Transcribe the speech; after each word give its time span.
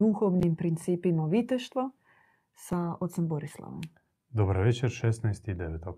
duhovnim 0.00 0.56
principima 0.56 1.26
viteštva 1.26 1.90
sa 2.54 2.96
ocem 3.00 3.28
Borislavom. 3.28 3.80
Dobar 4.30 4.58
večer, 4.58 4.90
16.9. 4.90 5.94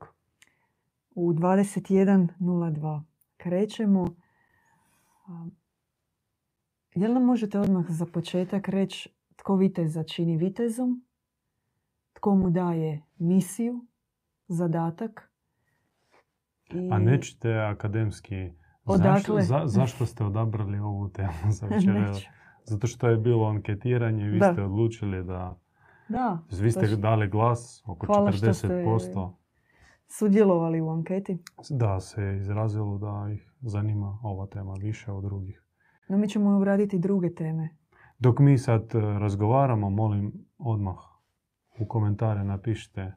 U 1.15 1.33
21.02 1.33 3.03
krećemo. 3.37 4.07
Jel 6.95 7.13
nam 7.13 7.25
možete 7.25 7.61
odmah 7.61 7.85
za 7.89 8.07
početak 8.07 8.69
reći 8.69 9.09
tko 9.37 9.57
viteza 9.57 10.05
čini 10.05 10.37
vitezom? 10.37 11.05
Tko 12.13 12.35
mu 12.35 12.51
daje 12.51 13.03
misiju, 13.19 13.87
zadatak? 14.49 15.33
A 16.91 16.99
nećete 16.99 17.59
akademski 17.59 18.51
Odakle? 18.85 19.43
Zašto, 19.43 19.69
zašto 19.69 20.07
ste 20.07 20.25
odabrali 20.25 20.79
ovu 20.79 21.09
temu 21.09 21.33
za 21.51 21.67
večer? 21.73 22.29
Zato 22.65 22.87
što 22.87 23.09
je 23.09 23.17
bilo 23.17 23.47
anketiranje 23.47 24.25
i 24.25 24.29
vi 24.29 24.39
Da. 24.39 24.53
ste 24.53 24.63
odlučili 24.63 25.25
da... 25.25 25.59
Da, 26.09 26.39
Vi 26.53 26.71
ste 26.71 26.81
točno. 26.81 26.97
dali 26.97 27.29
glas, 27.29 27.83
oko 27.87 28.07
Hvala 28.07 28.33
što 28.33 28.53
ste 28.55 28.69
40%. 28.69 29.33
sudjelovali 30.09 30.81
u 30.81 30.91
anketi. 30.91 31.39
Da, 31.71 32.01
se 32.01 32.37
izrazilo 32.37 32.99
da 32.99 33.33
ih 33.33 33.53
zanima 33.61 34.19
ova 34.23 34.47
tema 34.47 34.75
više 34.75 35.13
od 35.13 35.25
drugih. 35.25 35.65
No 36.09 36.19
mi 36.19 36.29
ćemo 36.29 36.57
obraditi 36.57 36.99
druge 36.99 37.35
teme. 37.35 37.69
Dok 38.19 38.39
mi 38.39 38.59
sad 38.59 38.95
e, 38.95 39.01
razgovaramo, 39.01 39.91
molim 39.91 40.33
odmah 40.59 40.97
u 41.79 41.87
komentare 41.87 42.45
napišite 42.45 43.13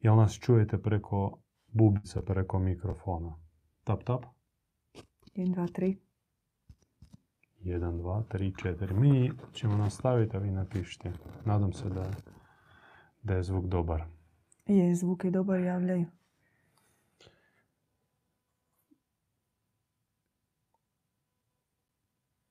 jel 0.00 0.16
nas 0.16 0.32
čujete 0.34 0.78
preko 0.78 1.38
bubica, 1.68 2.22
preko 2.22 2.58
mikrofona. 2.58 3.34
Tap, 3.84 4.02
tap. 4.02 4.24
1, 5.34 5.54
2, 5.54 5.80
3. 5.80 5.96
1, 7.64 7.98
2, 7.98 8.22
3, 8.28 8.52
4. 8.52 8.92
Mi 8.92 9.32
ćemo 9.52 9.76
nastaviti, 9.76 10.36
a 10.36 10.40
vi 10.40 10.50
napišite. 10.50 11.12
Nadam 11.44 11.72
se 11.72 11.88
da, 11.88 12.10
da 13.22 13.34
je 13.34 13.42
zvuk 13.42 13.64
dobar. 13.64 14.04
Je, 14.66 14.94
zvuk 14.94 15.24
je 15.24 15.30
dobar, 15.30 15.60
javljaju. 15.60 16.06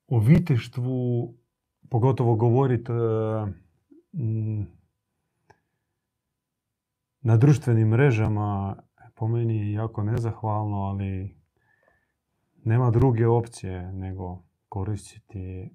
O 0.08 0.20
viteštvu, 0.20 1.33
pogotovo 1.89 2.36
govoriti 2.36 2.92
na 7.22 7.38
društvenim 7.38 7.88
mrežama, 7.88 8.77
po 9.16 9.27
meni 9.27 9.58
je 9.58 9.73
jako 9.73 10.03
nezahvalno, 10.03 10.77
ali 10.77 11.38
nema 12.64 12.92
druge 12.92 13.27
opcije 13.27 13.92
nego 13.92 14.44
koristiti 14.74 15.70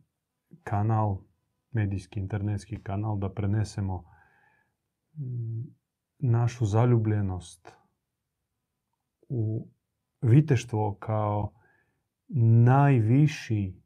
kanal, 0.63 1.21
medijski, 1.71 2.21
internetski 2.21 2.83
kanal, 2.83 3.19
da 3.19 3.29
prenesemo 3.33 4.05
mm, 5.15 5.63
našu 6.19 6.67
zaljubljenost 6.67 7.73
u 9.29 9.69
viteštvo 10.21 10.97
kao 11.01 11.53
najviši 12.65 13.83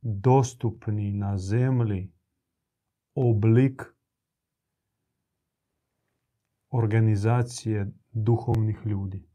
dostupni 0.00 1.12
na 1.12 1.38
zemlji 1.38 2.12
oblik 3.14 3.82
organizacije 6.70 7.92
duhovnih 8.12 8.78
ljudi. 8.84 9.28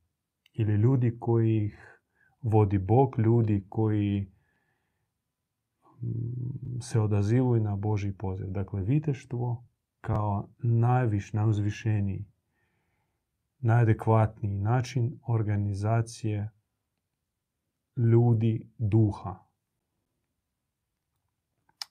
Ili 0.54 0.74
ljudi 0.74 1.18
koji 1.20 1.66
ih 1.66 2.00
vodi 2.42 2.78
Bog, 2.78 3.20
ljudi 3.20 3.66
koji 3.70 4.31
se 6.82 7.00
odazivaju 7.00 7.64
na 7.64 7.76
Boži 7.76 8.14
poziv. 8.14 8.48
Dakle, 8.50 8.84
viteštvo 8.84 9.66
kao 10.02 10.50
najviš, 10.58 11.34
najuzvišeniji, 11.34 12.26
najadekvatniji 13.60 14.58
način 14.58 15.20
organizacije 15.28 16.50
ljudi 17.98 18.70
duha. 18.78 19.36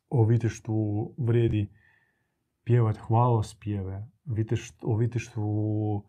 O 0.09 0.25
viteštvu 0.25 1.15
vrijedi 1.19 1.73
pjevat 2.65 2.97
hvalospjeve. 2.97 4.09
O 4.83 4.97
viteštvu 4.97 6.05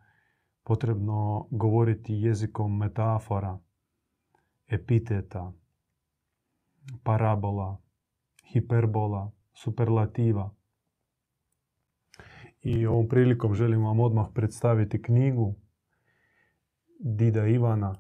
potrebno 0.63 1.47
govoriti 1.51 2.13
jezikom 2.13 2.78
metafora, 2.78 3.59
epiteta, 4.68 5.53
parabola, 7.03 7.81
hiperbola, 8.53 9.31
superlativa. 9.53 10.56
I 12.62 12.85
ovom 12.85 13.07
prilikom 13.07 13.53
želim 13.53 13.84
vam 13.84 14.00
odmah 14.00 14.28
predstaviti 14.34 15.01
knjigu 15.01 15.56
Dida 17.00 17.47
Ivana, 17.47 17.95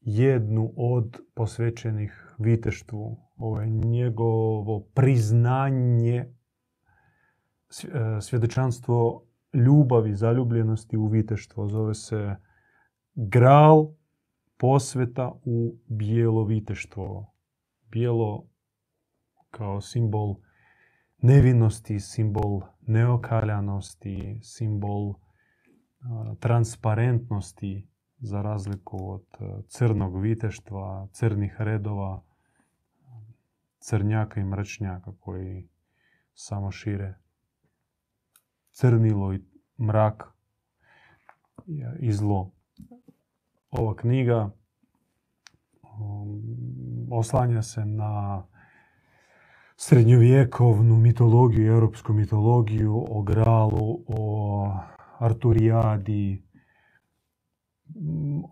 jednu 0.00 0.72
od 0.76 1.20
posvećenih 1.34 2.34
viteštvu. 2.38 3.16
Ovo 3.36 3.60
je 3.60 3.68
njegovo 3.68 4.80
priznanje, 4.94 6.16
e, 6.16 6.30
svjedočanstvo 8.20 9.26
ljubavi, 9.54 10.14
zaljubljenosti 10.14 10.96
u 10.96 11.06
viteštvo. 11.06 11.68
Zove 11.68 11.94
se 11.94 12.36
Gral 13.20 13.88
posveta 14.56 15.32
u 15.44 15.76
bijelo 15.88 16.44
viteštvo. 16.44 17.34
Bijelo 17.90 18.48
kao 19.50 19.80
simbol 19.80 20.36
nevinosti, 21.18 22.00
simbol 22.00 22.60
neokaljanosti, 22.80 24.40
simbol 24.42 25.14
transparentnosti 26.40 27.88
za 28.18 28.42
razliku 28.42 29.12
od 29.12 29.24
a, 29.40 29.60
crnog 29.68 30.20
viteštva, 30.20 31.08
crnih 31.12 31.56
redova, 31.58 32.22
crnjaka 33.78 34.40
i 34.40 34.44
mračnjaka 34.44 35.12
koji 35.20 35.68
samo 36.34 36.70
šire 36.70 37.14
crnilo 38.78 39.34
i 39.34 39.40
mrak 39.78 40.32
i 42.00 42.12
zlo. 42.12 42.52
Ova 43.70 43.96
knjiga 43.96 44.50
um, 45.82 46.42
oslanja 47.10 47.62
se 47.62 47.84
na 47.84 48.44
srednjovjekovnu 49.80 50.96
mitologiju, 50.96 51.72
europsku 51.72 52.12
mitologiju, 52.12 53.04
o 53.10 53.22
Gralu, 53.22 54.04
o 54.06 54.72
Arturijadi. 55.18 56.42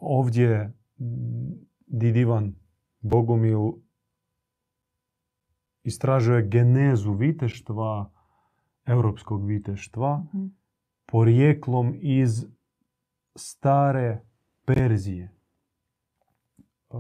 Ovdje 0.00 0.72
mm, 0.98 1.52
Didivan 1.86 2.54
Bogomil 3.00 3.72
istražuje 5.82 6.48
genezu 6.48 7.12
viteštva, 7.12 8.10
europskog 8.86 9.46
viteštva, 9.46 10.24
Mhm. 10.34 10.46
porijeklom 11.06 11.94
iz 12.00 12.46
stare 13.34 14.20
Perzije. 14.64 15.24
E, 15.24 16.96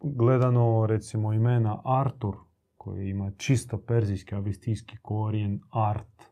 Gledano 0.00 0.86
recimo 0.86 1.32
imena 1.32 1.82
Artur, 1.84 2.36
koji 2.84 3.08
ima 3.08 3.30
čisto 3.36 3.78
perzijski 3.78 4.34
avistijski 4.34 4.96
korijen 5.02 5.60
art. 5.70 6.24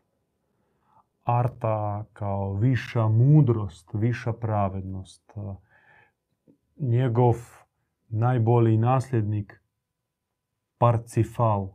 Arta 1.25 2.05
kao 2.13 2.55
viša 2.55 3.09
mudrost, 3.09 3.91
viša 3.95 4.33
pravednost. 4.33 5.33
E, 5.37 5.41
Njegov 6.77 7.37
najbolji 8.09 8.77
nasljednik 8.77 9.63
Parcifal 10.79 11.69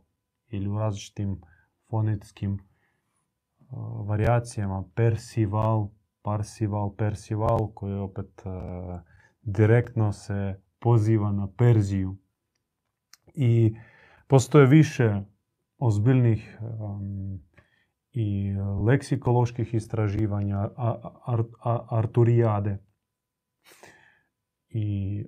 ili 0.48 0.68
u 0.68 0.78
različitim 0.78 1.40
fonetskim 1.90 2.52
uh, 2.52 4.08
varijacijama 4.08 4.84
Persival, 4.94 5.88
Parsival, 6.22 6.94
Persival 6.96 7.72
koji 7.74 7.94
opet 7.94 8.42
uh, 8.44 9.00
direktno 9.42 10.12
se 10.12 10.60
poziva 10.78 11.32
na 11.32 11.48
Perziju. 11.56 12.16
I 13.34 13.76
postoje 14.26 14.66
više 14.66 15.22
ozbiljnih 15.78 16.58
um, 16.60 17.40
i 18.12 18.52
leksikoloških 18.86 19.74
istraživanja 19.74 20.68
Arturijade 21.90 22.78
i 24.68 25.24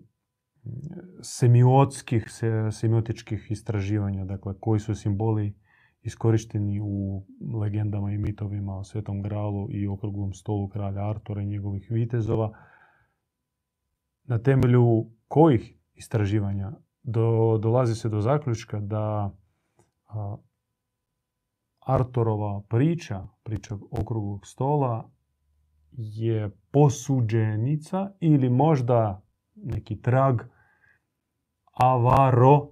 mm, 0.65 0.71
semiotskih, 1.23 2.31
se- 2.31 2.69
semiotičkih 2.73 3.51
istraživanja, 3.51 4.25
dakle 4.25 4.55
koji 4.61 4.81
su 4.81 4.95
simboli 4.95 5.55
iskorišteni 6.03 6.81
u 6.83 7.27
legendama 7.61 8.13
i 8.13 8.19
mitovima 8.19 8.79
o 8.79 8.85
Svetom 8.85 9.23
Gralu 9.23 9.69
i 9.71 9.89
okruglom 9.89 10.33
stolu 10.33 10.69
kralja 10.69 11.11
Artura 11.11 11.43
i 11.43 11.47
njegovih 11.47 11.87
vitezova, 11.91 12.53
na 14.25 14.39
temelju 14.39 15.11
kojih 15.29 15.75
istraživanja 15.95 16.73
do, 17.09 17.59
dolazi 17.59 17.95
se 17.95 18.09
do 18.09 18.21
zaključka 18.21 18.81
da 18.81 19.31
a, 20.09 20.37
Artorova 21.81 22.63
priča, 22.69 23.27
priča 23.43 23.77
okruglog 23.91 24.47
stola, 24.47 25.11
je 25.93 26.51
posuđenica 26.71 28.13
ili 28.21 28.51
možda 28.51 29.23
neki 29.55 30.03
trag 30.03 30.41
avaro 31.73 32.69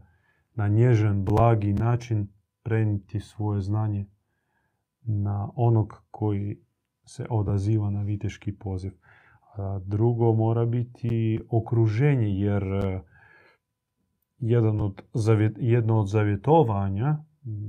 na 0.54 0.68
nježan, 0.68 1.26
blagi 1.26 1.74
način 1.74 2.28
prenijeti 2.70 3.20
svoje 3.20 3.62
znanje 3.62 4.06
na 5.02 5.50
onog 5.56 6.04
koji 6.12 6.58
se 7.06 7.26
odaziva 7.30 7.90
na 7.90 8.02
viteški 8.02 8.52
poziv. 8.52 8.92
Drugo 9.86 10.34
mora 10.34 10.66
biti 10.66 11.40
okruženje, 11.50 12.28
jer 12.40 12.64
e, 12.64 13.02
jedan 14.40 14.82
od 14.82 15.02
jedno 15.60 16.00
od 16.00 16.08
zavjetovanja 16.08 17.18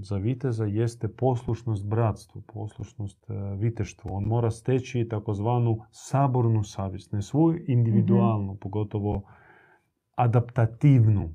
za 0.03 0.17
viteza 0.17 0.65
jeste 0.65 1.09
poslušnost 1.09 1.87
bratstvu, 1.87 2.43
poslušnost 2.43 3.31
e, 3.31 3.35
viteštvu. 3.57 4.11
On 4.13 4.25
mora 4.25 4.51
steći 4.51 5.09
takozvanu 5.11 5.79
sabornu 5.91 6.65
savjest, 6.65 7.13
ne 7.13 7.23
svoju 7.23 7.65
individualnu, 7.67 8.57
pogotovo 8.57 9.23
adaptativnu, 10.17 11.29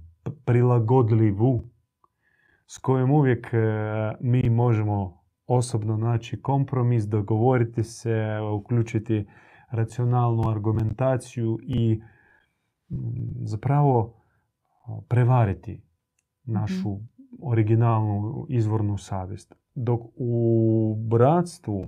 prilagodljivu, 0.45 1.74
s 2.67 2.77
kojom 2.77 3.11
uvijek 3.11 3.53
e, 3.53 3.57
mi 4.19 4.49
možemo 4.49 5.25
osobno 5.47 5.97
naći 5.97 6.41
kompromis, 6.41 7.03
dogovoriti 7.03 7.83
se, 7.83 8.39
uključiti 8.53 9.27
racionalnu 9.71 10.49
argumentaciju 10.49 11.59
i 11.61 12.01
zapravo 13.43 14.21
prevariti 15.07 15.81
našu 16.43 16.97
originalnu 17.41 18.45
izvornu 18.49 18.97
savjest. 18.97 19.55
Dok 19.75 20.01
u 20.15 20.95
bratstvu 21.09 21.85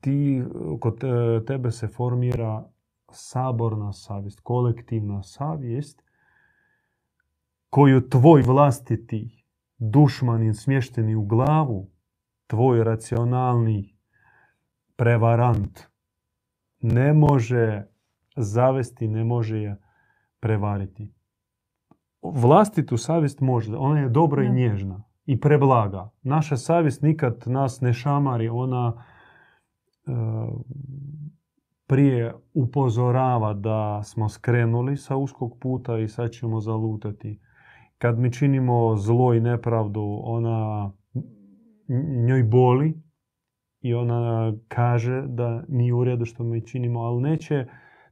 ti, 0.00 0.42
kod 0.80 1.04
e, 1.04 1.44
tebe 1.44 1.70
se 1.70 1.88
formira 1.88 2.70
saborna 3.12 3.92
savjest, 3.92 4.40
kolektivna 4.40 5.22
savjest 5.22 6.02
koju 7.70 8.08
tvoj 8.08 8.42
vlastiti 8.42 9.44
dušmanin 9.78 10.54
smješteni 10.54 11.14
u 11.14 11.24
glavu, 11.24 11.90
tvoj 12.46 12.84
racionalni 12.84 13.96
prevarant 14.96 15.80
ne 16.80 17.12
može 17.12 17.86
zavesti, 18.36 19.08
ne 19.08 19.24
može 19.24 19.58
je 19.58 19.76
prevariti. 20.40 21.14
Vlastitu 22.22 22.96
savjest 22.96 23.40
može, 23.40 23.76
ona 23.76 24.00
je 24.00 24.08
dobra 24.08 24.44
i 24.44 24.52
nježna 24.52 25.02
i 25.26 25.40
preblaga. 25.40 26.10
Naša 26.22 26.56
savjest 26.56 27.02
nikad 27.02 27.42
nas 27.46 27.80
ne 27.80 27.92
šamari, 27.92 28.48
ona 28.48 28.92
e, 30.06 30.10
prije 31.86 32.34
upozorava 32.54 33.54
da 33.54 34.02
smo 34.02 34.28
skrenuli 34.28 34.96
sa 34.96 35.16
uskog 35.16 35.58
puta 35.60 35.98
i 35.98 36.08
sad 36.08 36.30
ćemo 36.30 36.60
zalutati. 36.60 37.40
Kad 38.00 38.18
mi 38.18 38.32
činimo 38.32 38.96
zlo 38.96 39.34
i 39.34 39.40
nepravdu, 39.40 40.20
ona 40.22 40.90
njoj 42.26 42.42
boli 42.42 43.02
i 43.80 43.94
ona 43.94 44.52
kaže 44.68 45.24
da 45.26 45.64
nije 45.68 45.94
u 45.94 46.04
redu 46.04 46.24
što 46.24 46.44
mi 46.44 46.66
činimo, 46.66 47.00
ali 47.00 47.22
neće 47.22 47.66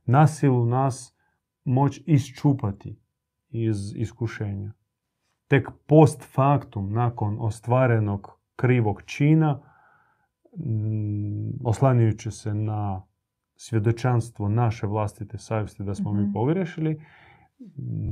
nasilu 0.04 0.66
nas 0.66 1.16
moći 1.64 2.02
isčupati 2.06 3.00
iz 3.48 3.96
iskušenja. 3.96 4.72
Tek 5.46 5.68
post 5.86 6.34
factum, 6.34 6.92
nakon 6.92 7.36
ostvarenog 7.40 8.40
krivog 8.56 9.02
čina, 9.02 9.60
oslanjujući 11.64 12.30
se 12.30 12.54
na 12.54 13.02
svjedočanstvo 13.56 14.48
naše 14.48 14.86
vlastite 14.86 15.38
savjesti 15.38 15.82
da 15.82 15.94
smo 15.94 16.12
mi 16.12 16.22
mhm. 16.22 16.32
pogrešili, 16.32 17.02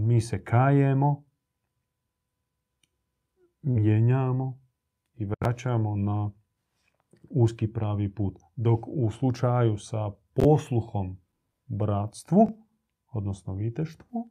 mi 0.07 0.21
se 0.21 0.45
kajemo, 0.45 1.26
mijenjamo 3.67 4.59
i 5.15 5.25
vraćamo 5.25 5.97
na 5.97 6.31
uski 7.31 7.73
pravi 7.73 8.15
put. 8.15 8.39
Dok 8.57 8.81
u 8.89 9.11
slučaju 9.11 9.79
sa 9.79 10.11
posluhom 10.35 11.17
bratstvu, 11.67 12.49
odnosno 13.13 13.55
viteštvu, 13.55 14.31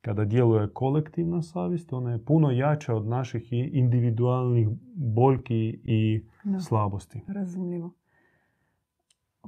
kada 0.00 0.24
djeluje 0.24 0.72
kolektivna 0.72 1.42
savjest, 1.42 1.92
ona 1.92 2.12
je 2.12 2.24
puno 2.24 2.50
jača 2.50 2.94
od 2.94 3.06
naših 3.06 3.52
individualnih 3.52 4.68
boljki 4.94 5.80
i 5.84 6.26
slabosti. 6.68 7.20
Razumljivo. 7.28 7.94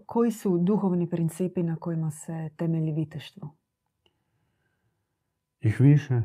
Koji 0.07 0.31
su 0.31 0.59
duhovni 0.59 1.09
principi 1.09 1.63
na 1.63 1.77
kojima 1.77 2.11
se 2.11 2.51
temelji 2.57 2.93
viteštvo? 2.93 3.57
Ih 5.61 5.81
više. 5.81 6.23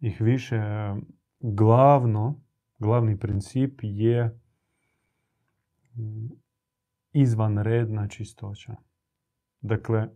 Ih 0.00 0.20
više. 0.20 0.60
Glavno, 1.42 2.40
glavni 2.78 3.18
princip 3.18 3.80
je 3.82 4.40
izvanredna 7.12 8.08
čistoća. 8.08 8.76
Dakle, 9.60 10.08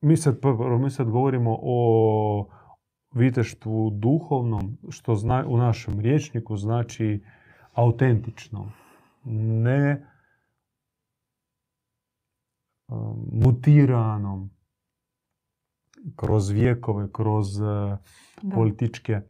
mi 0.00 0.16
sad, 0.16 0.38
mi 0.80 0.90
sad 0.90 1.10
govorimo 1.10 1.58
o 1.62 2.48
viteštvu 3.12 3.90
duhovnom, 3.90 4.78
što 4.88 5.14
zna, 5.14 5.44
u 5.48 5.56
našem 5.56 6.00
riječniku 6.00 6.56
znači 6.56 7.24
autentično, 7.74 8.72
ne 9.24 10.06
um, 12.88 13.28
mutiranom 13.32 14.50
kroz 16.16 16.50
vijekove, 16.50 17.08
kroz 17.12 17.60
uh, 17.60 17.98
političke 18.54 19.20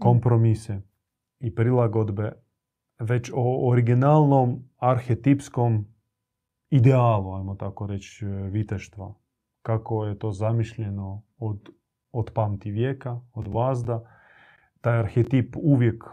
kompromise 0.00 0.80
i 1.40 1.54
prilagodbe, 1.54 2.32
već 2.98 3.30
o 3.34 3.70
originalnom 3.70 4.68
arhetipskom 4.76 5.86
idealu, 6.70 7.34
ajmo 7.34 7.54
tako 7.54 7.86
reći, 7.86 8.26
e, 8.26 8.28
viteštva. 8.28 9.14
Kako 9.62 10.04
je 10.04 10.18
to 10.18 10.32
zamišljeno 10.32 11.22
od, 11.38 11.68
od 12.12 12.30
pamti 12.34 12.70
vijeka, 12.70 13.20
od 13.32 13.48
vazda. 13.48 14.10
Taj 14.80 14.98
arhetip 14.98 15.56
uvijek 15.56 16.04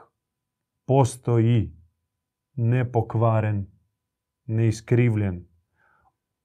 postoji 0.86 1.78
nepokvaren, 2.56 3.68
neiskrivljen 4.46 5.48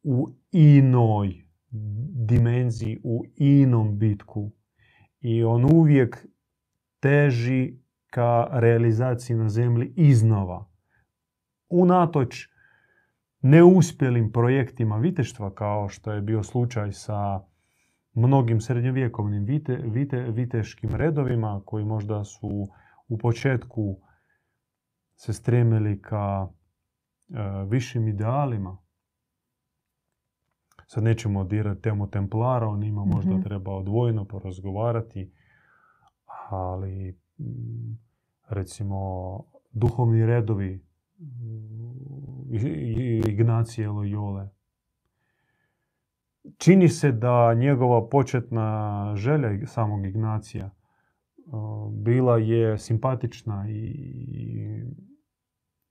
u 0.02 0.28
inoj 0.52 1.47
dimenziji, 1.70 3.00
u 3.04 3.24
inom 3.36 3.98
bitku. 3.98 4.50
I 5.20 5.44
on 5.44 5.64
uvijek 5.64 6.26
teži 7.00 7.78
ka 8.10 8.48
realizaciji 8.52 9.36
na 9.36 9.48
zemlji 9.48 9.92
iznova. 9.96 10.70
Unatoč 11.68 12.48
neuspjelim 13.40 14.32
projektima 14.32 14.96
viteštva, 14.96 15.54
kao 15.54 15.88
što 15.88 16.12
je 16.12 16.20
bio 16.20 16.42
slučaj 16.42 16.92
sa 16.92 17.40
mnogim 18.14 18.60
srednjovjekovnim 18.60 19.44
vite, 19.44 19.76
vite, 19.76 20.20
viteškim 20.20 20.90
redovima, 20.94 21.62
koji 21.64 21.84
možda 21.84 22.24
su 22.24 22.68
u 23.08 23.18
početku 23.18 23.96
se 25.16 25.32
stremili 25.32 26.02
ka 26.02 26.48
e, 26.48 26.54
višim 27.68 28.08
idealima. 28.08 28.78
Sad 30.90 31.04
nećemo 31.04 31.44
dirati 31.44 31.82
temu 31.82 32.10
Templara, 32.10 32.68
o 32.68 32.76
njima 32.76 33.04
možda 33.04 33.32
Mhm. 33.32 33.42
treba 33.42 33.74
odvojeno 33.74 34.24
porazgovarati, 34.24 35.32
ali 36.48 37.18
mm, 37.38 37.98
recimo 38.48 38.98
duhovni 39.72 40.26
redovi 40.26 40.84
mm, 41.18 42.54
Ignacije 43.28 43.88
Loyole. 43.88 44.48
Čini 46.58 46.88
se 46.88 47.12
da 47.12 47.54
njegova 47.54 48.08
početna 48.08 49.12
želja 49.16 49.66
samog 49.66 50.06
Ignacija 50.06 50.70
uh, 51.46 51.92
bila 51.92 52.38
je 52.38 52.78
simpatična 52.78 53.66
i, 53.68 53.92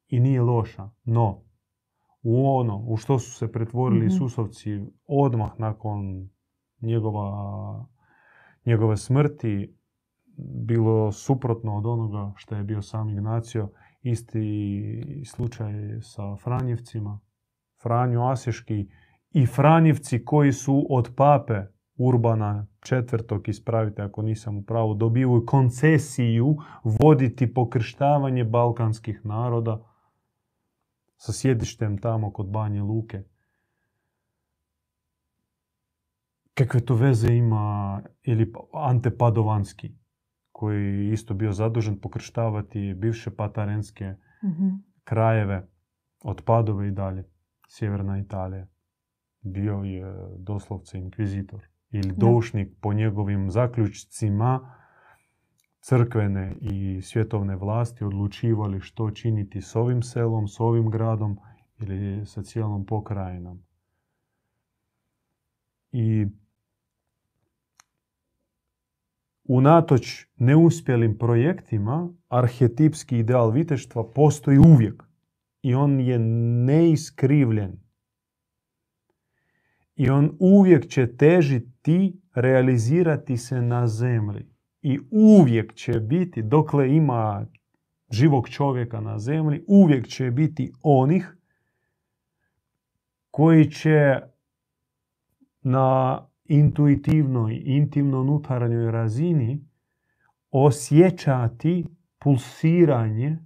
i 0.08 0.20
nije 0.20 0.42
loša. 0.42 0.90
No, 1.04 1.42
u 2.30 2.58
ono 2.58 2.84
u 2.88 2.98
što 2.98 3.20
su 3.20 3.32
se 3.32 3.52
pretvorili 3.52 4.06
Mhm. 4.06 4.16
Isusovci 4.16 4.82
odmah 5.08 5.52
nakon 5.58 6.30
njegova, 6.82 7.86
njegove 8.66 8.98
smrti 8.98 9.76
bilo 10.66 11.12
suprotno 11.12 11.78
od 11.78 11.86
onoga 11.86 12.34
što 12.36 12.56
je 12.56 12.64
bio 12.64 12.82
sam 12.82 13.10
Ignacio. 13.10 13.70
Isti 14.02 15.24
slučaj 15.26 15.74
sa 16.02 16.36
Franjevcima. 16.36 17.20
Franjo 17.82 18.24
Aseški 18.24 18.90
i 19.32 19.46
Franjevci 19.46 20.26
koji 20.26 20.52
su 20.52 20.88
od 20.90 21.14
pape 21.16 21.62
Urbana 21.98 22.68
četvrtog, 22.80 23.50
ispravite 23.50 24.02
ako 24.02 24.22
nisam 24.22 24.58
u 24.58 24.64
pravu, 24.64 24.94
dobivaju 24.94 25.46
koncesiju 25.46 26.58
voditi 26.84 27.54
pokrštavanje 27.54 28.44
balkanskih 28.44 29.26
naroda 29.26 29.84
sa 31.18 31.34
sjedištem 31.34 31.98
tamo 31.98 32.32
kod 32.32 32.50
Banje 32.50 32.82
Luke. 32.82 33.24
Kakve 36.54 36.80
to 36.80 36.96
veze 36.96 37.34
ima 37.34 38.02
ili 38.24 38.54
Ante 38.74 39.18
Padovanski, 39.18 39.96
koji 40.52 40.84
je 40.86 41.14
isto 41.14 41.34
bio 41.34 41.52
zadužen 41.52 42.00
pokrštavati 42.00 42.94
bivše 42.94 43.36
patarenske 43.36 44.16
Mhm. 44.44 44.68
krajeve 45.04 45.68
od 46.24 46.42
Padove 46.46 46.88
i 46.88 46.92
dalje, 46.92 47.24
sjeverna 47.70 48.20
Italija. 48.20 48.68
Bio 49.42 49.74
je 49.74 50.14
doslovce 50.38 50.98
inkvizitor 50.98 51.68
ili 51.92 52.14
doušnik 52.18 52.78
po 52.82 52.94
njegovim 52.94 53.52
zaključcima 53.52 54.74
crkvene 55.88 56.56
i 56.62 57.02
svjetovne 57.02 57.56
vlasti 57.56 58.04
odlučivali 58.04 58.80
što 58.80 59.12
činiti 59.12 59.62
s 59.62 59.76
ovim 59.76 60.02
selom, 60.02 60.48
s 60.48 60.60
ovim 60.60 60.90
gradom 60.90 61.40
ili 61.80 62.26
sa 62.26 62.44
cijelom 62.44 62.86
pokrajinom. 62.86 63.64
I 65.92 66.26
unatoč 69.44 70.26
neuspjelim 70.36 71.18
projektima, 71.18 72.10
arhetipski 72.30 73.18
ideal 73.18 73.52
viteštva 73.52 74.12
postoji 74.12 74.58
uvijek. 74.58 75.04
I 75.62 75.76
on 75.76 76.00
je 76.00 76.20
neiskrivljen. 76.66 77.80
I 79.96 80.10
on 80.10 80.38
uvijek 80.40 80.88
će 80.88 81.18
težiti 81.18 82.22
realizirati 82.36 83.38
se 83.38 83.62
na 83.62 83.88
zemlji. 83.88 84.57
I 84.82 85.00
uvijek 85.12 85.74
će 85.74 86.00
biti, 86.00 86.42
dokle 86.42 86.96
ima 86.96 87.46
živog 88.10 88.50
čovjeka 88.50 89.02
na 89.02 89.20
zemlji, 89.20 89.64
uvijek 89.68 90.08
će 90.08 90.32
biti 90.32 90.74
onih 90.82 91.38
koji 93.32 93.72
će 93.72 94.22
na 95.62 96.20
intuitivnoj, 96.46 97.62
intimno 97.66 98.22
unutarnjoj 98.22 98.92
razini 98.92 99.66
osjećati 100.52 101.86
pulsiranje 102.20 103.38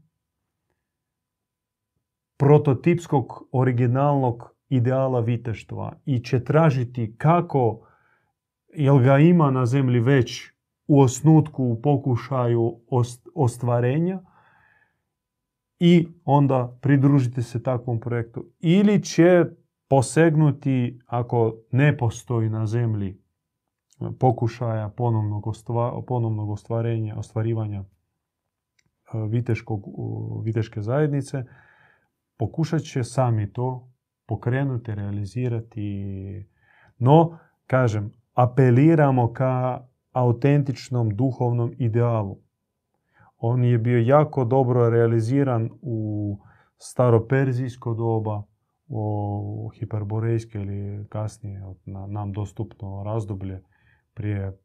prototipskog 2.38 3.48
originalnog 3.52 4.56
ideala 4.70 5.20
viteštva 5.20 5.94
i 6.06 6.20
će 6.20 6.44
tražiti 6.44 7.16
kako, 7.18 7.88
jel 8.74 9.00
ga 9.00 9.18
ima 9.18 9.52
na 9.52 9.66
zemlji 9.66 10.00
već 10.00 10.52
u 10.88 11.02
osnutku, 11.02 11.64
u 11.64 11.82
pokušaju 11.82 12.80
ost- 12.90 13.30
ostvarenja 13.36 14.22
i 15.80 16.08
onda 16.26 16.78
pridružiti 16.82 17.44
se 17.44 17.64
takvom 17.64 18.00
projektu. 18.00 18.46
Ili 18.60 19.04
će 19.04 19.46
posegnuti, 19.90 21.00
ako 21.06 21.56
ne 21.72 21.98
postoji 21.98 22.50
na 22.50 22.66
zemlji 22.66 23.22
pokušaja 24.20 24.90
ponovnog, 24.90 25.48
ostva- 25.48 26.02
ponovnog 26.08 26.50
ostvarenja, 26.50 27.16
ostvarivanja 27.18 27.80
e, 27.80 27.86
viteškog, 29.30 29.86
viteške 30.44 30.82
zajednice, 30.82 31.44
pokušat 32.38 32.82
će 32.82 33.04
sami 33.04 33.54
to 33.54 33.92
pokrenuti, 34.26 34.96
realizirati. 34.96 36.48
No, 36.98 37.38
kažem, 37.68 38.12
apeliramo 38.34 39.34
ka 39.34 39.88
autentičnom 40.12 41.16
duhovnom 41.16 41.74
idealu. 41.78 42.38
On 43.38 43.64
je 43.64 43.78
bio 43.78 44.00
jako 44.00 44.46
dobro 44.46 44.90
realiziran 44.90 45.70
u 45.82 46.38
staroperzijsko 46.78 47.94
doba, 47.94 48.44
u 48.88 49.72
hiperborejske 49.80 50.62
ili 50.62 51.06
kasnije 51.10 51.64
nam 51.86 52.32
dostupno 52.32 53.04
razdoblje 53.04 53.64
prije 54.14 54.58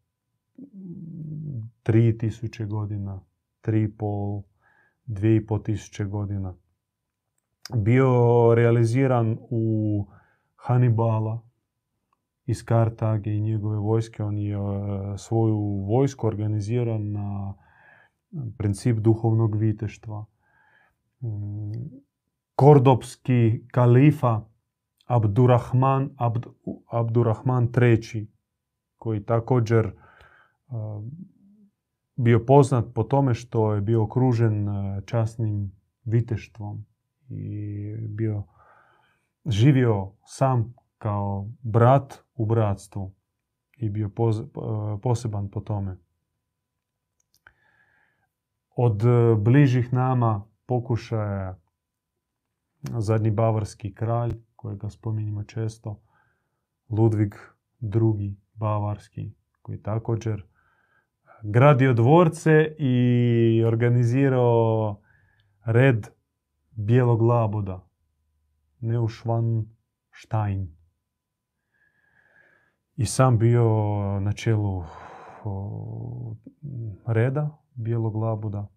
3000 1.84 2.66
godina, 2.66 3.20
3,5, 3.62 4.42
2,5 5.06 5.62
tisuće 5.62 6.04
godina. 6.04 6.54
Bio 7.74 8.10
realiziran 8.54 9.38
u 9.40 10.06
Hannibala 10.56 11.45
iz 12.46 12.64
Kartage 12.64 13.36
i 13.36 13.40
njegove 13.40 13.78
vojske. 13.78 14.22
On 14.22 14.38
je 14.38 14.54
e, 14.54 14.58
svoju 15.18 15.58
vojsku 15.88 16.26
organizirao 16.26 16.98
na 16.98 17.54
princip 18.58 18.96
duhovnog 18.96 19.56
viteštva. 19.56 20.24
Mm, 21.20 21.72
Kordopski 22.54 23.66
kalifa 23.70 24.40
Abdurrahman, 25.06 26.10
Abd, 26.16 26.46
Abdurrahman 26.90 27.68
III, 27.82 28.26
koji 28.96 29.24
također 29.24 29.86
uh, 29.86 31.04
bio 32.16 32.44
poznat 32.46 32.84
po 32.94 33.02
tome 33.02 33.34
što 33.34 33.74
je 33.74 33.80
bio 33.80 34.02
okružen 34.02 34.68
uh, 34.68 35.04
časnim 35.04 35.72
viteštvom 36.04 36.84
i 37.28 37.94
bio 38.08 38.42
živio 39.46 40.12
sam 40.24 40.74
kao 41.06 41.48
brat 41.62 42.24
u 42.34 42.46
bratstvu 42.46 43.14
i 43.76 43.90
bio 43.90 44.10
uh, 44.16 45.00
poseban 45.02 45.50
po 45.50 45.60
tome. 45.60 45.96
Od 48.76 49.04
uh, 49.04 49.38
bližih 49.38 49.92
nama 49.92 50.44
pokušaja 50.66 51.58
zadnji 52.98 53.30
bavarski 53.30 53.94
kralj, 53.94 54.32
kojega 54.56 54.90
spominjemo 54.90 55.44
često, 55.44 56.00
Ludvig 56.88 57.34
II. 57.80 58.36
Bavarski, 58.54 59.32
koji 59.62 59.82
također 59.82 60.44
gradio 61.42 61.94
dvorce 61.94 62.74
i 62.78 63.64
organizirao 63.66 65.00
red 65.64 66.08
bijelog 66.70 67.22
laboda, 67.22 67.88
Neuschwanstein. 68.80 70.75
I 72.96 73.06
sam 73.06 73.38
bio 73.38 73.64
na 74.20 74.32
čelu 74.32 74.84
o, 75.44 76.34
reda 77.06 77.58
bijelog 77.74 78.16
labuda. 78.16 78.68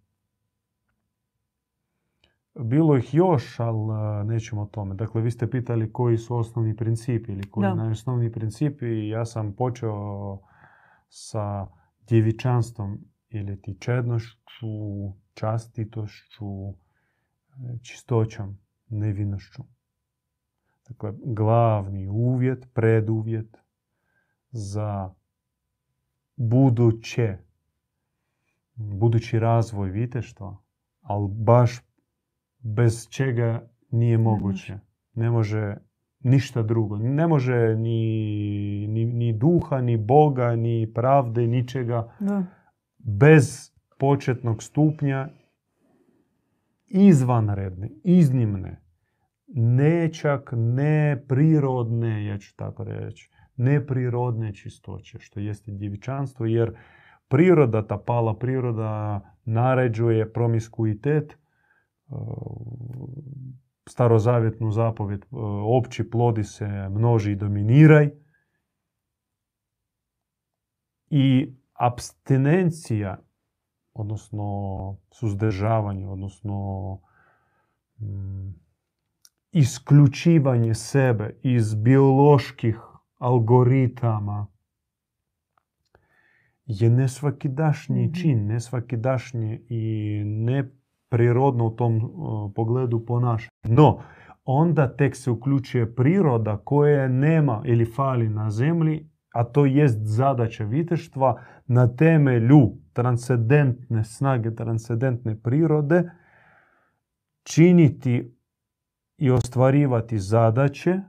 Bilo 2.55 2.97
ih 2.97 3.13
još, 3.13 3.59
ali 3.59 3.93
a, 3.93 4.23
nećemo 4.23 4.61
o 4.61 4.65
tome. 4.65 4.95
Dakle, 4.95 5.21
vi 5.21 5.31
ste 5.31 5.49
pitali 5.49 5.93
koji 5.93 6.17
su 6.17 6.35
osnovni 6.35 6.75
principi 6.75 7.31
ili 7.31 7.49
koji 7.49 7.71
su 7.71 7.75
najosnovniji 7.75 8.31
principi. 8.31 9.07
Ja 9.07 9.25
sam 9.25 9.53
počeo 9.53 10.39
sa 11.09 11.67
djevičanstvom 12.07 12.99
ili 13.29 13.61
ti 13.61 13.77
čednošću, 13.79 14.67
častitošću, 15.33 16.45
čistoćom, 17.81 18.57
nevinošću. 18.87 19.63
Dakle, 20.87 21.13
glavni 21.25 22.07
uvjet, 22.07 22.67
preduvjet 22.73 23.57
za 24.51 25.13
buduće, 26.35 27.37
budući 28.75 29.39
razvoj 29.39 29.89
viteštva, 29.89 30.57
ali 31.01 31.29
baš 31.31 31.81
bez 32.59 33.07
čega 33.09 33.69
nije 33.91 34.17
moguće. 34.17 34.79
Ne 35.13 35.29
može 35.31 35.75
ništa 36.19 36.63
drugo. 36.63 36.97
Ne 36.97 37.27
može 37.27 37.75
ni, 37.75 38.87
ni, 38.87 39.05
ni 39.05 39.33
duha, 39.33 39.81
ni 39.81 39.97
Boga, 39.97 40.55
ni 40.55 40.91
pravde, 40.93 41.47
ničega. 41.47 42.11
Da. 42.19 42.43
Bez 42.97 43.71
početnog 43.97 44.63
stupnja 44.63 45.29
izvanredne, 46.89 47.89
iznimne, 48.03 48.81
ne 49.47 50.13
čak 50.13 50.49
neprirodne, 50.55 52.25
ja 52.25 52.37
ću 52.37 52.55
tako 52.55 52.83
reći, 52.83 53.29
neprirodne 53.59 54.53
čistoće, 54.53 55.19
što 55.19 55.39
jeste 55.39 55.71
djevičanstvo, 55.71 56.45
jer 56.45 56.77
priroda, 57.27 57.87
ta 57.87 57.97
pala 57.97 58.37
priroda 58.37 59.21
naređuje 59.45 60.33
promiskuitet, 60.33 61.37
starozavjetnu 63.89 64.71
zapovjed, 64.71 65.25
opći 65.65 66.09
plodi 66.09 66.43
se, 66.43 66.89
množi 66.89 67.31
i 67.31 67.35
dominiraj. 67.35 68.09
I 71.09 71.53
abstinencija, 71.73 73.17
odnosno 73.93 74.97
suzdržavanje, 75.11 76.07
odnosno 76.07 76.99
mm, 77.99 78.49
isključivanje 79.51 80.73
sebe 80.73 81.39
iz 81.43 81.75
bioloških 81.75 82.88
algoritama 83.19 84.47
je 86.65 86.89
nesvakidašnji 86.89 88.03
Mhm. 88.03 88.13
čin, 88.13 88.47
nesvakidašnji 88.47 89.61
i 89.69 90.23
neprirodno 90.25 91.65
u 91.65 91.69
tom 91.69 91.95
uh, 91.95 92.51
pogledu 92.55 93.05
ponašanje. 93.05 93.49
No, 93.63 93.99
onda 94.45 94.95
tek 94.95 95.15
se 95.15 95.31
uključuje 95.31 95.95
priroda 95.95 96.57
koje 96.57 97.09
nema 97.09 97.61
ili 97.65 97.85
fali 97.85 98.29
na 98.29 98.49
zemlji, 98.49 99.09
a 99.33 99.43
to 99.43 99.65
jest 99.65 99.97
zadaća 100.01 100.63
viteštva 100.63 101.41
na 101.67 101.95
temelju 101.95 102.77
transcendentne 102.93 104.03
snage, 104.03 104.55
transcendentne 104.55 105.41
prirode, 105.41 106.11
činiti 107.43 108.35
i 109.17 109.31
ostvarivati 109.31 110.19
zadaće 110.19 110.99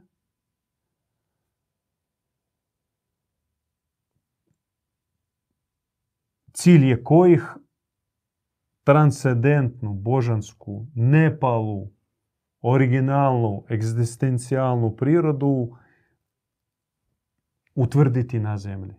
cilj 6.60 6.88
je 6.88 7.04
kojih 7.04 7.44
transcendentnu, 8.84 9.94
božansku, 9.94 10.86
nepalu, 10.94 11.90
originalnu, 12.60 13.64
egzistencijalnu 13.70 14.96
prirodu 14.96 15.76
utvrditi 17.74 18.38
na 18.38 18.58
zemlji. 18.58 18.94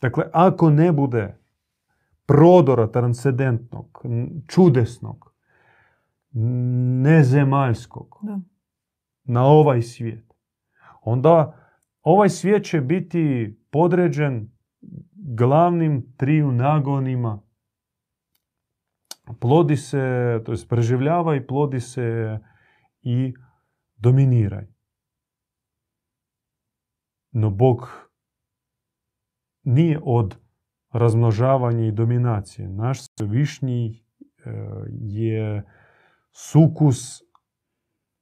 Dakle, 0.00 0.24
ako 0.32 0.70
ne 0.70 0.92
bude 0.92 1.38
prodora 2.26 2.86
transcendentnog, 2.86 4.02
čudesnog, 4.46 5.32
nezemaljskog 7.02 8.18
Da. 8.22 8.40
na 9.24 9.44
ovaj 9.44 9.82
svijet, 9.82 10.34
onda 11.02 11.58
ovaj 12.02 12.28
svijet 12.28 12.64
će 12.64 12.80
biti 12.80 13.56
podređen 13.70 14.52
glavnim 15.22 16.14
triju 16.16 16.52
nagonima. 16.52 17.42
Plodi 19.40 19.76
se, 19.76 20.40
to 20.44 20.52
jest 20.52 20.68
preživljavaj, 20.68 21.46
plodi 21.46 21.80
se 21.80 22.38
i 23.02 23.34
dominiraj. 23.96 24.66
No 27.30 27.50
Bog 27.50 27.88
nije 29.62 30.00
od 30.04 30.36
razmnožavanja 30.92 31.86
i 31.86 31.92
dominacije. 31.92 32.68
Naš 32.68 32.98
svevišnji 33.02 33.86
e, 33.88 34.50
je 34.90 35.64
sukus 36.32 37.31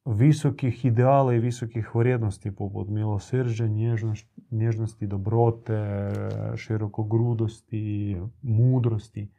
visokih 0.05 0.85
ideala 0.85 1.35
i 1.35 1.39
visokih 1.39 1.95
vrijednosti 1.95 2.55
poput 2.57 2.89
milosrđa, 2.89 3.65
nježnost- 3.65 4.41
nježnosti, 4.51 5.07
dobrote, 5.07 6.11
širokogrudosti, 6.57 8.17
mudrosti. 8.43 9.31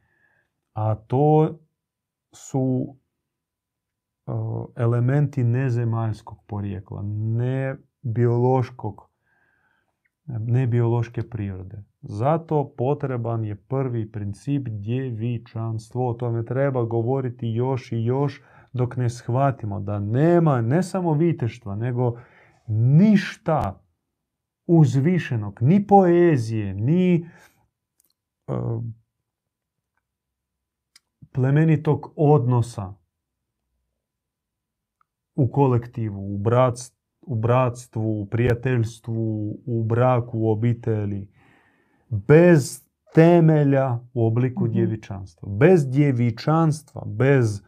A 0.74 0.95
to 0.95 1.60
su 2.32 2.95
e, 4.28 4.32
elementi 4.76 5.43
nezemaljskog 5.43 6.38
porijekla, 6.47 7.02
ne 7.06 7.78
biološkog, 8.02 9.10
ne 10.26 10.67
biološke 10.67 11.30
prirode. 11.30 11.84
Zato 12.02 12.74
potreban 12.78 13.45
je 13.45 13.56
prvi 13.56 14.12
princip 14.12 14.67
djevičanstvo. 14.67 16.10
O 16.10 16.13
tome 16.13 16.45
treba 16.45 16.84
govoriti 16.84 17.47
još 17.47 17.91
i 17.91 18.04
još 18.04 18.41
dok 18.73 18.97
ne 18.97 19.10
shvatimo 19.10 19.79
da 19.79 19.99
nema 19.99 20.62
ne 20.62 20.84
samo 20.84 21.13
viteštva, 21.13 21.75
nego 21.75 22.19
ništa 22.67 23.84
uzvišenog, 24.67 25.57
ni 25.62 25.88
poezije, 25.88 26.73
ni 26.73 27.15
e, 27.15 28.53
plemenitog 31.31 32.13
odnosa 32.15 32.93
u 35.36 35.51
kolektivu, 35.51 36.36
u, 36.36 36.38
bratstvu, 36.38 36.97
u 37.21 37.36
bratstvu, 37.36 38.21
u 38.21 38.25
prijateljstvu, 38.25 39.49
u 39.65 39.84
braku, 39.84 40.39
u 40.39 40.51
obitelji, 40.51 41.27
bez 42.10 42.84
temelja 43.13 43.99
u 44.13 44.27
obliku 44.27 44.63
Mhm. 44.65 44.73
djevičanstva. 44.73 45.49
Bez 45.49 45.89
djevičanstva, 45.89 47.03
bez 47.05 47.63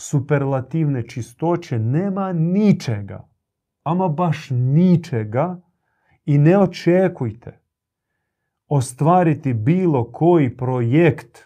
superlativne 0.00 1.08
čistoće 1.08 1.78
nema 1.78 2.32
ničega. 2.32 3.28
Ama 3.82 4.08
baš 4.08 4.50
ničega 4.50 5.60
i 6.24 6.38
ne 6.38 6.58
očekujte 6.58 7.60
ostvariti 8.68 9.54
bilo 9.54 10.12
koji 10.12 10.56
projekt 10.56 11.38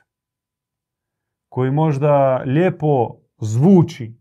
koji 1.48 1.70
možda 1.70 2.42
lijepo 2.46 3.16
zvuči 3.40 4.14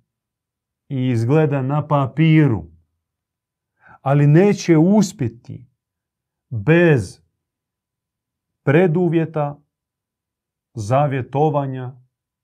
i 0.89 1.09
izgleda 1.09 1.61
na 1.61 1.87
papiru, 1.87 2.65
ali 4.01 4.27
neće 4.27 4.77
uspjeti 4.77 5.67
bez 6.49 7.21
preduvjeta 8.63 9.61
zavjetovanja 10.73 11.93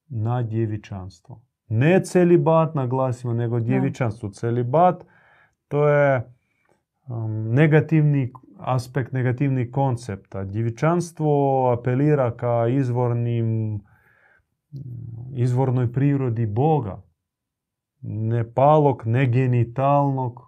na 0.08 0.44
djevičanstvo. 0.44 1.47
Ne 1.68 2.04
celibat 2.04 2.76
naglasimo, 2.76 3.34
nego 3.34 3.60
djevičanstvo. 3.60 4.30
Celibat 4.30 5.06
to 5.68 5.88
je 5.88 6.34
um, 7.08 7.54
negativni 7.54 8.32
aspekt, 8.58 9.12
negativni 9.12 9.72
koncept. 9.72 10.36
A 10.36 10.44
djevičanstvo 10.44 11.72
apelira 11.72 12.38
ka 12.38 12.68
izvornim, 12.68 13.80
izvornoj 15.36 15.94
prirodi 15.94 16.46
Boga. 16.46 17.02
Ne 18.02 18.54
palog, 18.54 19.04
ne 19.06 19.26
genitalnog, 19.26 20.42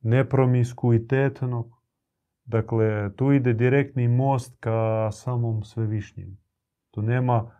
ne 0.00 0.28
promiskuitetnog. 0.28 1.76
Dakle, 2.44 3.16
tu 3.16 3.32
ide 3.32 3.52
direktni 3.52 4.08
most 4.08 4.56
ka 4.60 5.10
samom 5.12 5.64
svevišnjem. 5.64 6.38
Tu 6.90 7.02
nema 7.02 7.50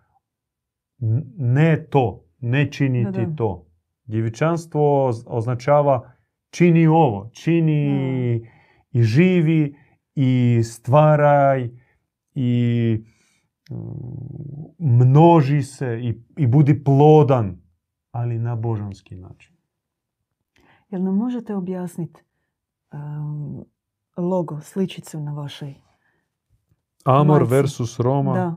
ne 1.39 1.87
to, 1.91 2.26
ne 2.41 2.73
činiti 2.73 3.11
Da, 3.13 3.25
da. 3.25 3.37
to. 3.37 3.67
Djevičanstvo 4.05 4.81
oz- 5.09 5.25
označava 5.27 6.13
čini 6.51 6.87
ovo, 6.87 7.31
čini 7.33 7.87
i 8.91 9.03
živi 9.03 9.77
i 10.15 10.61
stvaraj 10.65 11.71
i 12.35 13.05
mm, 13.71 13.77
množi 14.79 15.63
se 15.63 16.01
i, 16.03 16.15
i 16.37 16.47
budi 16.47 16.85
plodan, 16.85 17.57
ali 18.11 18.39
na 18.39 18.57
božanski 18.57 19.17
način. 19.17 19.57
Jel 20.89 21.03
nam 21.03 21.17
možete 21.17 21.55
objasniti 21.55 22.21
um, 22.93 23.65
logo, 24.17 24.61
sličicu 24.61 25.21
na 25.21 25.33
vašoj 25.33 25.75
Amor 27.05 27.41
Majci. 27.41 27.51
versus 27.51 28.01
Roma. 28.01 28.33
Da. 28.35 28.57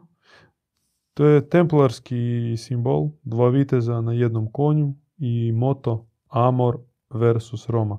To 1.19 1.25
je 1.25 1.49
templarski 1.49 2.55
simbol, 2.57 3.09
dva 3.23 3.49
viteza 3.49 4.01
na 4.01 4.13
jednom 4.13 4.51
konju 4.51 4.93
i 5.17 5.51
moto 5.51 6.07
Amor 6.27 6.77
versus 7.09 7.69
Roma. 7.69 7.97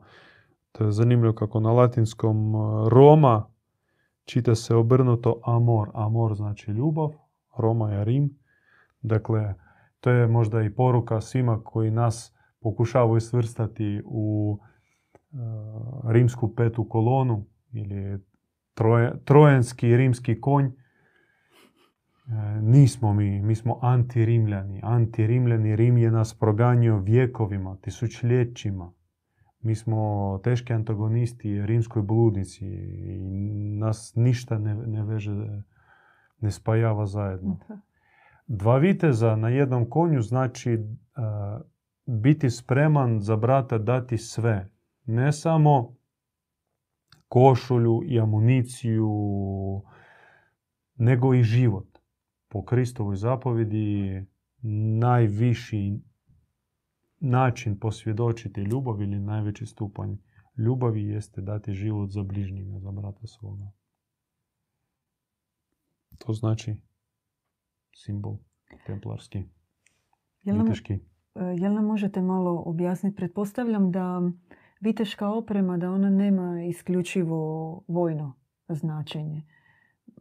To 0.73 0.85
je 0.85 0.93
zanimljivo 0.93 1.35
kako 1.35 1.61
na 1.61 1.73
latinskom 1.73 2.55
uh, 2.55 2.89
Roma 2.89 3.47
čita 4.25 4.55
se 4.55 4.75
obrnuto 4.75 5.41
Amor. 5.45 5.91
Amor 5.95 6.35
znači 6.35 6.71
ljubav, 6.71 7.11
Roma 7.57 7.91
je 7.93 8.05
Rim. 8.05 8.39
Dakle, 9.03 9.55
to 10.01 10.11
je 10.11 10.27
možda 10.27 10.63
i 10.63 10.75
poruka 10.75 11.21
svima 11.21 11.61
koji 11.65 11.91
nas 11.91 12.35
pokušavaju 12.61 13.21
svrstati 13.21 14.03
u 14.05 14.59
uh, 15.33 15.39
rimsku 16.11 16.55
petu 16.55 16.89
kolonu 16.89 17.47
ili 17.73 18.21
troje, 18.75 19.25
trojanski 19.25 19.97
rimski 19.97 20.41
konj. 20.41 20.71
E, 22.27 22.61
nismo 22.63 23.13
mi, 23.13 23.43
mi 23.43 23.55
smo 23.55 23.79
antirimljani. 23.83 24.81
Antirimljani, 24.83 25.77
Rim 25.77 25.99
je 25.99 26.11
nas 26.11 26.35
proganjao 26.35 26.99
vjekovima, 26.99 27.77
tisućljećima. 27.77 28.93
Mi 29.61 29.75
smo 29.75 30.41
teški 30.45 30.73
antagonisti 30.73 31.67
rimskoj 31.67 32.03
bludnici 32.03 32.67
i 32.67 33.77
nas 33.79 34.13
ništa 34.17 34.59
ne, 34.59 34.75
ne 34.75 35.05
veže, 35.05 35.63
ne 36.41 36.51
spajava 36.51 37.07
zajedno. 37.07 37.59
Dva 38.47 38.79
viteza 38.79 39.37
na 39.37 39.49
jednom 39.49 39.91
konju 39.91 40.23
znači 40.23 40.75
uh, 40.75 41.61
biti 42.07 42.51
spreman 42.51 43.21
za 43.21 43.37
brata 43.37 43.79
dati 43.79 44.19
sve. 44.19 44.69
Ne 45.07 45.33
samo 45.33 45.95
košulju 47.29 48.03
i 48.07 48.21
amuniciju, 48.21 49.11
nego 50.97 51.35
i 51.35 51.43
život. 51.43 51.90
Po 52.53 52.65
Kristovoj 52.65 53.17
zapovjedi 53.17 54.27
najviši 54.99 56.01
način 57.21 57.79
posvjedočiti 57.79 58.61
ljubav 58.61 59.03
ili 59.03 59.21
najveći 59.21 59.67
stupanj 59.67 60.17
ljubavi 60.57 61.03
jeste 61.03 61.41
dati 61.41 61.73
život 61.73 62.11
za 62.11 62.23
bližnjega, 62.23 62.79
za 62.79 62.91
brata 62.91 63.27
svoga. 63.27 63.71
To 66.19 66.33
znači 66.33 66.77
simbol 67.95 68.37
templarski, 68.87 69.45
Jel 70.43 70.57
nam, 70.57 70.67
viteški. 70.67 70.93
e, 70.93 70.99
jel 71.59 71.75
nam 71.75 71.85
možete 71.85 72.23
malo 72.23 72.63
objasniti? 72.67 73.17
Pretpostavljam 73.17 73.91
da 73.91 74.31
viteška 74.81 75.29
oprema, 75.29 75.77
da 75.77 75.91
ona 75.91 76.11
nema 76.11 76.63
isključivo 76.65 77.83
vojno 77.89 78.33
značenje. 78.69 79.43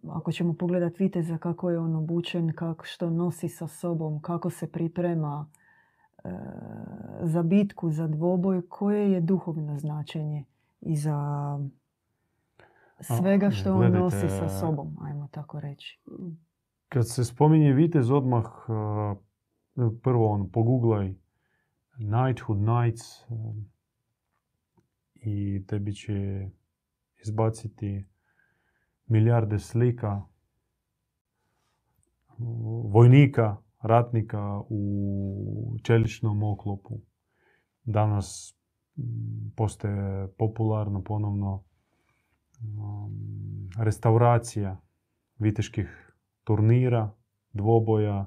Ako 0.07 0.31
ćemo 0.31 0.53
pogledati 0.53 1.03
viteza 1.03 1.38
kako 1.38 1.69
je 1.69 1.79
on 1.79 1.95
obučen, 1.95 2.53
kako 2.53 2.85
što 2.85 3.09
nosi 3.09 3.49
sa 3.49 3.67
sobom, 3.67 4.21
kako 4.21 4.49
se 4.49 4.71
priprema 4.71 5.49
e, 6.23 6.29
za 7.21 7.43
bitku, 7.43 7.89
za 7.89 8.07
dvoboj, 8.07 8.62
koje 8.69 9.12
je 9.12 9.21
duhovno 9.21 9.79
značenje 9.79 10.45
i 10.81 10.95
za 10.95 11.19
svega 12.99 13.51
što 13.51 13.71
on 13.73 13.77
gledajte, 13.77 13.99
nosi 13.99 14.29
sa 14.29 14.49
sobom, 14.49 14.97
ajmo 15.01 15.27
tako 15.31 15.59
reći. 15.59 15.99
Kad 16.89 17.09
se 17.09 17.25
spominje 17.25 17.73
vitez 17.73 18.12
odmah, 18.12 18.45
uh, 18.69 19.91
prvo 20.03 20.31
on 20.31 20.49
poguglaj 20.51 21.13
Knighthood 21.95 22.59
Knights 22.59 23.25
uh, 23.29 23.55
i 25.15 25.65
tebi 25.67 25.93
će 25.93 26.49
izbaciti 27.23 28.05
milijarde 29.09 29.59
slika 29.59 30.21
vojnika, 32.91 33.57
ratnika 33.81 34.61
u 34.69 35.77
čeličnom 35.83 36.43
oklopu. 36.43 37.01
Danas 37.83 38.55
mm, 38.97 39.03
postaje 39.55 40.27
popularno 40.37 41.03
ponovno 41.03 41.63
um, 42.61 43.69
restauracija 43.79 44.81
viteških 45.39 46.15
turnira, 46.43 47.11
dvoboja. 47.53 48.25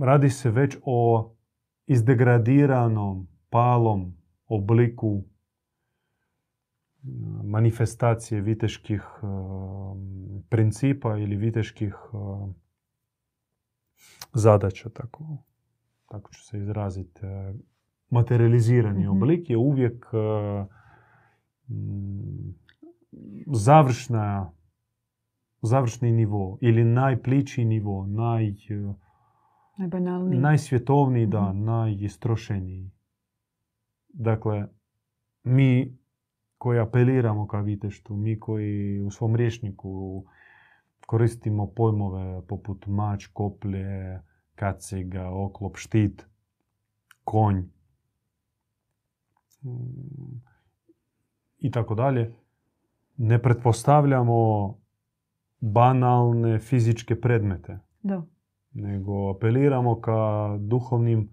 Radi 0.00 0.30
se 0.30 0.50
već 0.50 0.76
o 0.84 1.30
izdegradiranom, 1.86 3.28
palom 3.50 4.16
obliku 4.48 5.22
manifestacije 7.44 8.40
viteških 8.40 9.02
principa 10.48 11.18
ili 11.18 11.36
viteških 11.36 11.94
zadaća, 14.34 14.88
tako, 14.90 15.36
tako 16.06 16.32
ću 16.32 16.44
se 16.44 16.58
izraziti. 16.58 17.20
Materializirani 18.10 19.00
Mhm. 19.00 19.08
oblik 19.08 19.50
je 19.50 19.56
uvijek 19.56 20.06
završna, 23.46 24.52
završni 25.62 26.12
nivo 26.12 26.58
ili 26.60 26.84
najpličiji 26.84 27.64
nivo, 27.64 28.06
naj, 28.06 28.54
Najbanalniji. 29.76 30.40
najsvjetovniji, 30.40 31.26
da, 31.26 31.52
Mhm. 31.52 31.64
najistrošeniji. 31.64 32.90
Dakle, 34.18 34.66
mi 35.44 35.98
koji 36.58 36.78
apeliramo 36.78 37.46
ka 37.46 37.60
viteštvu, 37.60 38.16
mi 38.16 38.40
koji 38.40 39.00
u 39.02 39.10
svom 39.10 39.36
rječniku 39.36 40.24
koristimo 41.06 41.66
pojmove 41.66 42.46
poput 42.46 42.86
mač, 42.86 43.26
koplje, 43.26 44.20
kaciga, 44.54 45.28
oklop, 45.30 45.76
štit, 45.76 46.26
konj, 47.24 47.62
i 51.58 51.70
tako 51.70 51.94
dalje, 51.94 52.34
ne 53.16 53.42
pretpostavljamo 53.42 54.74
banalne 55.60 56.58
fizičke 56.58 57.20
predmete, 57.20 57.78
Da. 58.02 58.22
nego 58.72 59.30
apeliramo 59.30 60.00
ka 60.00 60.56
duhovnim 60.60 61.28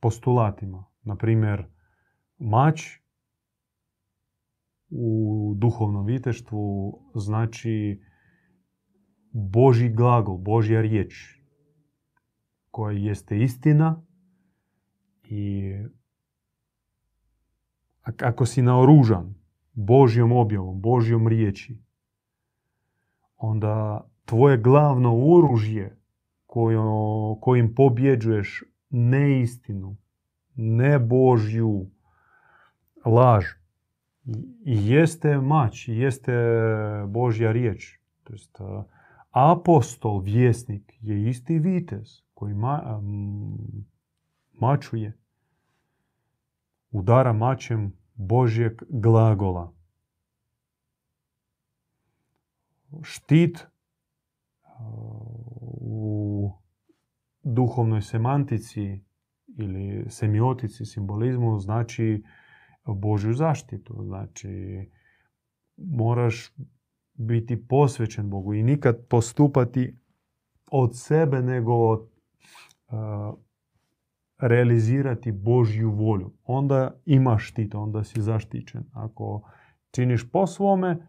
postulatima. 0.00 0.84
Na 1.02 1.16
primjer, 1.16 1.66
mač 2.38 2.82
u 4.90 5.54
duhovnom 5.56 6.06
viteštvu 6.06 6.92
znači 7.14 8.02
Boži 9.32 9.88
glagol, 9.88 10.38
Božja 10.38 10.80
riječ, 10.80 11.40
koja 12.70 12.98
jeste 12.98 13.38
istina 13.38 14.02
i 15.22 15.72
ak- 18.02 18.28
ako 18.28 18.46
si 18.46 18.62
naoružan 18.62 19.34
Božjom 19.72 20.32
objavom, 20.32 20.80
Božjom 20.80 21.28
riječi, 21.28 21.82
onda 23.36 24.06
tvoje 24.24 24.58
glavno 24.58 25.16
oružje 25.16 25.96
kojim 27.40 27.74
pobjeđuješ 27.74 28.62
neistinu, 28.90 29.96
ne 30.54 30.98
Božju 30.98 31.90
laž, 33.06 33.56
jeste 34.64 35.38
mač, 35.40 35.88
jeste 35.88 36.34
Božja 37.06 37.52
riječ. 37.52 37.98
To 38.24 38.32
jest, 38.32 38.60
apostol, 39.30 40.20
vjesnik 40.20 40.98
je 41.00 41.28
isti 41.28 41.58
vitez 41.58 42.22
koji 42.34 42.54
ma, 42.54 43.00
mačuje, 44.52 45.12
udara 46.90 47.32
mačem 47.32 47.92
Božjeg 48.14 48.82
glagola. 48.88 49.72
Štit 53.02 53.66
duhovnoj 57.42 58.02
semantici 58.02 59.00
ili 59.58 60.04
semiotici, 60.08 60.84
simbolizmu 60.84 61.58
znači 61.58 62.22
Božju 62.86 63.34
zaštitu. 63.34 64.02
Znači, 64.04 64.86
moraš 65.76 66.52
biti 67.14 67.66
posvećen 67.68 68.30
Bogu 68.30 68.54
i 68.54 68.62
nikad 68.62 69.06
postupati 69.08 69.96
od 70.70 70.98
sebe, 70.98 71.42
nego 71.42 71.92
uh, 71.92 72.00
realizirati 74.38 75.32
Božju 75.32 75.90
volju. 75.90 76.32
Onda 76.44 77.00
imaš 77.04 77.48
štita, 77.48 77.78
onda 77.78 78.04
si 78.04 78.22
zaštićen. 78.22 78.84
Ako 78.92 79.42
činiš 79.90 80.30
po 80.30 80.46
svome, 80.46 81.08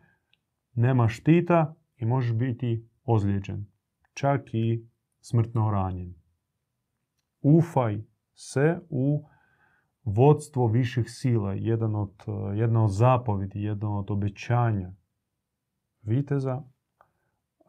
nema 0.74 1.08
štita 1.08 1.76
i 1.98 2.06
možeš 2.06 2.34
biti 2.34 2.88
ozlijeđen. 3.04 3.66
Čak 4.14 4.54
i 4.54 4.88
smrtno 5.22 5.72
ranjen. 5.72 6.21
Ufaj 7.42 8.04
se 8.34 8.80
u 8.90 9.26
vodstvo 10.04 10.68
viših 10.68 11.06
sila, 11.08 11.54
jedan 11.54 11.96
od, 11.96 12.14
jedna 12.56 12.84
od 12.84 12.92
zapovjedi, 12.92 13.64
jedno 13.64 14.00
od 14.00 14.12
obećanja 14.12 14.94
viteza, 16.02 16.64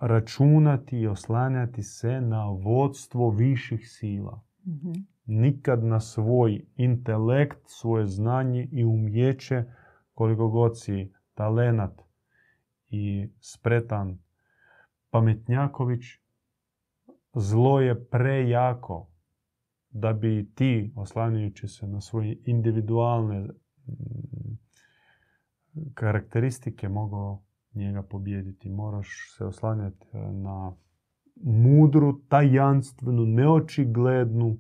računati 0.01 0.99
i 0.99 1.07
oslanjati 1.07 1.83
se 1.83 2.21
na 2.21 2.45
vodstvo 2.45 3.31
viših 3.31 3.91
sila. 3.91 4.43
Mhm. 4.67 4.93
Nikad 5.25 5.85
na 5.85 6.01
svoj 6.01 6.67
intelekt, 6.77 7.59
svoje 7.67 8.07
znanje 8.07 8.69
i 8.73 8.85
umjeće, 8.85 9.65
koliko 10.15 10.49
god 10.49 10.81
si 10.81 11.13
talenat 11.35 12.03
i 12.89 13.29
spretan 13.41 14.19
pametnjaković, 15.11 16.03
zlo 17.35 17.81
je 17.81 18.05
prejako 18.05 19.12
da 19.93 20.13
bi 20.13 20.51
ti, 20.55 20.93
oslanjajući 20.97 21.69
se 21.69 21.87
na 21.87 22.01
svoje 22.01 22.37
individualne 22.45 23.41
mm, 23.41 24.59
karakteristike, 25.95 26.89
mogao 26.89 27.43
njega 27.75 28.03
pobijediti. 28.03 28.71
Moraš 28.71 29.35
se 29.37 29.45
oslanjati 29.45 30.07
e, 30.13 30.19
na 30.33 30.73
mudru, 31.45 32.21
tajanstvenu, 32.29 33.27
neočiglednu, 33.27 34.59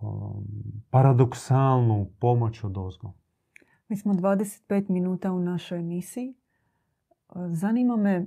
um, 0.00 0.46
paradoksalnu 0.90 2.10
pomoć 2.20 2.64
od 2.64 2.78
ozgo. 2.78 3.12
Mi 3.88 3.96
smo 3.96 4.14
25 4.14 4.90
minuta 4.90 5.32
u 5.32 5.40
našoj 5.40 5.78
emisiji. 5.78 6.34
Zanima 7.52 7.96
me 7.96 8.26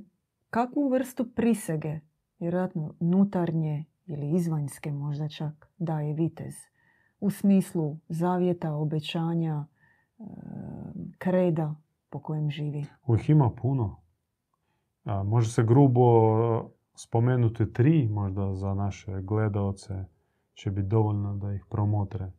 kakvu 0.50 0.89
vrstu 0.89 1.32
prisege, 1.36 2.00
vjerojatno 2.39 2.95
nutarnje 3.00 3.86
ili 4.06 4.36
izvanjske 4.36 4.92
možda 4.92 5.30
čak, 5.30 5.74
daje 5.78 6.14
vitez. 6.14 6.54
U 7.20 7.30
smislu 7.30 7.98
zavjeta, 8.10 8.74
obećanja, 8.74 9.66
e, 10.20 10.24
kreda 11.18 11.76
po 12.10 12.20
kojem 12.20 12.50
živi. 12.50 12.86
Uvijek 13.08 13.30
ima 13.30 13.52
puno. 13.62 14.02
Može 15.26 15.50
se 15.50 15.64
grubo 15.64 16.02
spomenuti 16.96 17.74
tri, 17.74 18.08
možda 18.10 18.54
za 18.54 18.74
naše 18.74 19.22
gledaoce 19.22 20.06
će 20.54 20.72
biti 20.72 20.88
dovoljno 20.88 21.36
da 21.36 21.54
ih 21.54 21.66
promotre. 21.70 22.32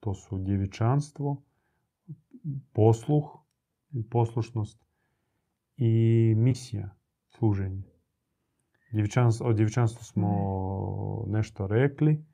To 0.00 0.14
su 0.14 0.38
djevičanstvo, 0.38 1.42
posluh, 2.72 3.38
poslušnost 4.10 4.84
i 5.76 6.34
misija, 6.36 6.96
služenje. 7.28 7.97
O 9.40 9.52
djevičanstvu 9.52 10.04
smo 10.04 10.28
nešto 11.26 11.66
rekli. 11.66 12.24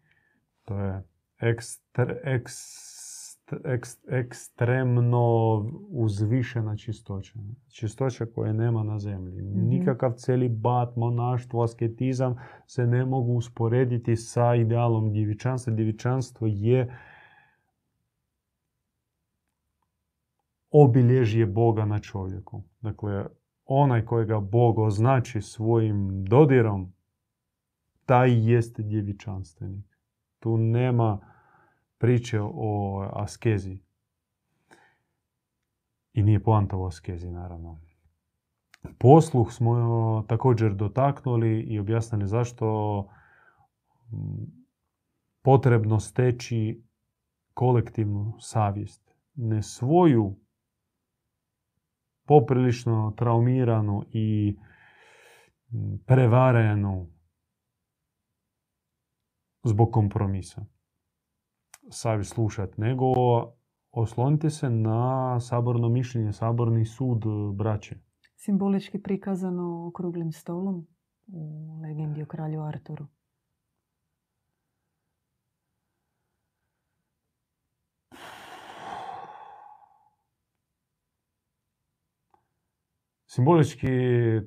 To 0.65 0.79
je 0.79 1.03
ekstr, 1.41 2.03
ekst- 2.25 3.55
ekst- 3.65 4.05
ekstremno 4.09 5.57
uzvišena 5.89 6.77
čistoća. 6.77 7.39
Čistoća 7.69 8.27
koje 8.27 8.53
nema 8.55 8.83
na 8.83 8.99
zemlji. 8.99 9.43
Nikakav 9.43 10.13
celibat, 10.13 10.97
monaštvo, 10.97 11.63
asketizam 11.63 12.37
se 12.67 12.87
ne 12.87 13.05
mogu 13.05 13.33
usporediti 13.33 14.17
sa 14.17 14.55
idealom 14.55 15.13
djevičanstva. 15.13 15.73
Djevičanstvo 15.73 16.47
je 16.51 16.99
obilježje 20.71 21.47
Boga 21.47 21.85
na 21.85 21.99
čovjeku. 21.99 22.63
Dakle, 22.81 23.27
onaj 23.65 24.05
kojega 24.05 24.41
Bog 24.41 24.79
označi 24.79 25.43
svojim 25.43 26.25
dodirom, 26.25 26.93
taj 28.07 28.53
jeste 28.53 28.83
djevičanstvenik. 28.83 29.99
Tu 30.39 30.57
nema 30.57 31.19
priče 31.99 32.41
o 32.43 33.01
askezi. 33.13 33.79
I 36.13 36.23
nije 36.23 36.43
poanta 36.43 36.77
o 36.77 36.87
askezi, 36.87 37.31
naravno. 37.31 37.81
Posluh 38.99 39.53
smo 39.53 40.25
također 40.29 40.75
dotaknuli 40.75 41.61
i 41.61 41.79
objasnili 41.79 42.27
zašto 42.27 43.09
potrebno 45.43 46.01
steći 46.01 46.83
kolektivnu 47.55 48.37
savjest. 48.41 49.15
Ne 49.35 49.63
svoju 49.63 50.37
poprilično 52.27 53.13
traumiranu 53.17 54.05
i 54.13 54.57
prevarenu 56.07 57.07
zbog 59.65 59.91
kompromisa. 59.93 60.65
Savjest 61.91 62.35
slušat, 62.35 62.79
nego 62.79 63.05
oslonite 63.91 64.51
se 64.51 64.71
na 64.71 65.41
saborno 65.41 65.89
mišljenje, 65.89 66.33
saborni 66.33 66.85
sud 66.85 67.25
braće. 67.55 67.97
Simbolički 68.37 69.03
prikazano 69.03 69.87
okruglim 69.89 70.33
stolom 70.33 70.87
u 71.27 71.81
legendi 71.83 72.23
o 72.23 72.27
kralju 72.27 72.63
Arturu. 72.63 73.07
Simbolički 83.35 83.89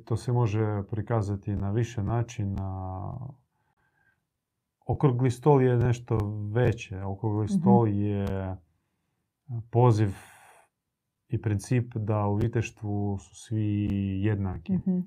to 0.06 0.18
se 0.18 0.32
može 0.32 0.84
prikazati 0.92 1.56
na 1.56 1.72
više 1.72 2.04
načina. 2.04 3.14
Okrugli 4.86 5.32
stol 5.32 5.62
je 5.62 5.78
nešto 5.78 6.18
veće. 6.54 7.04
Okrugli 7.04 7.46
Mhm. 7.46 7.54
stol 7.54 7.88
je 7.88 8.58
poziv 9.72 10.10
i 11.28 11.42
princip 11.42 11.96
da 11.96 12.28
u 12.28 12.36
viteštvu 12.36 13.18
su 13.18 13.36
svi 13.36 13.88
jednaki. 14.24 14.74
Mhm. 14.74 15.00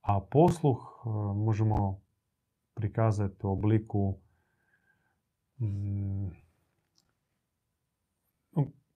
A 0.00 0.20
posluh 0.20 0.78
e, 0.78 1.08
možemo 1.34 2.00
prikazati 2.74 3.46
u 3.46 3.50
obliku 3.50 4.18
mm, 5.60 6.28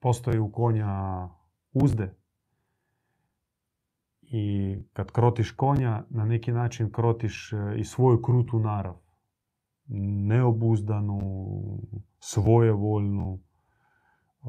postoji 0.00 0.38
u 0.38 0.52
konja 0.52 1.28
uzde 1.72 2.23
i 4.36 4.78
kad 4.92 5.10
krotiš 5.10 5.50
konja 5.50 6.04
na 6.10 6.24
neki 6.24 6.52
način 6.52 6.92
krotiš 6.92 7.52
e, 7.52 7.56
i 7.76 7.84
svoju 7.84 8.22
krutu 8.22 8.58
narav. 8.58 8.94
Neobuzdanu, 10.26 11.20
svojevoljnu, 12.18 13.38
e, 13.38 14.46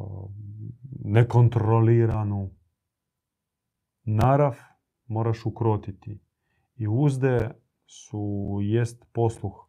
nekontroliranu. 1.04 2.50
Narav 4.04 4.56
moraš 5.08 5.46
ukrotiti. 5.46 6.20
I 6.76 6.88
uzde 6.88 7.52
su 7.86 8.58
jest 8.62 9.06
posluh. 9.14 9.68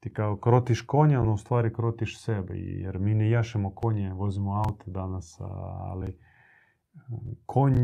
Ti 0.00 0.12
kao 0.12 0.36
krotiš 0.36 0.80
konja, 0.80 1.20
ono 1.20 1.32
u 1.32 1.38
stvari 1.38 1.74
krotiš 1.74 2.20
sebe. 2.20 2.54
Jer 2.56 2.98
mi 2.98 3.14
ne 3.14 3.30
jašemo 3.30 3.74
konje, 3.74 4.12
vozimo 4.12 4.62
aute 4.66 4.90
danas, 4.90 5.40
ali 5.40 6.18
konj 7.46 7.74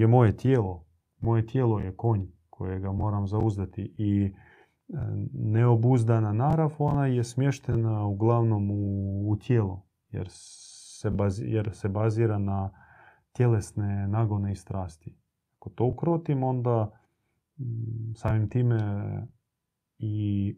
je 0.00 0.06
moje 0.06 0.36
tijelo. 0.36 0.84
Moje 1.20 1.46
tijelo 1.46 1.78
je 1.78 1.96
konj 1.96 2.26
kojega 2.50 2.92
moram 2.92 3.26
zauzdati 3.26 3.94
i 3.98 4.24
e, 4.24 4.32
neobuzdana 5.32 6.32
narav, 6.32 6.74
ona 6.78 7.06
je 7.06 7.24
smještena 7.24 8.06
uglavnom 8.06 8.70
u, 8.70 9.30
u 9.30 9.36
tijelo, 9.36 9.86
jer 10.10 10.26
se, 10.30 11.10
bazi- 11.10 11.46
jer 11.46 11.70
se 11.72 11.88
bazira 11.88 12.38
na 12.38 12.70
tjelesne 13.32 14.08
nagone 14.08 14.52
i 14.52 14.56
strasti. 14.56 15.16
Ako 15.56 15.70
to 15.70 15.84
ukrotim, 15.84 16.42
onda 16.42 16.90
samim 18.14 18.48
time 18.50 18.78
i 19.98 20.56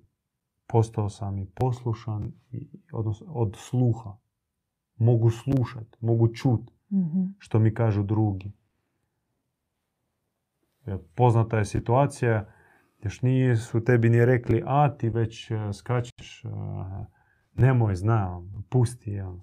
postao 0.66 1.08
sam 1.08 1.38
i 1.38 1.46
poslušan, 1.46 2.32
i, 2.50 2.68
odnosno 2.92 3.26
od 3.32 3.56
sluha. 3.58 4.16
Mogu 4.96 5.30
slušat, 5.30 5.96
mogu 6.00 6.28
čut 6.34 6.70
Mhm. 6.92 7.22
što 7.38 7.58
mi 7.58 7.74
kažu 7.74 8.02
drugi. 8.02 8.52
Poznata 11.14 11.58
je 11.58 11.64
situacija, 11.64 12.52
još 13.02 13.20
su 13.68 13.84
tebi 13.84 14.08
ni 14.08 14.24
rekli, 14.24 14.62
a 14.66 14.96
ti 14.96 15.08
već 15.08 15.50
e, 15.50 15.72
skačeš, 15.72 16.44
e, 16.44 16.48
nemoj, 17.54 17.94
znam, 17.94 18.64
pusti, 18.68 19.10
jel. 19.10 19.36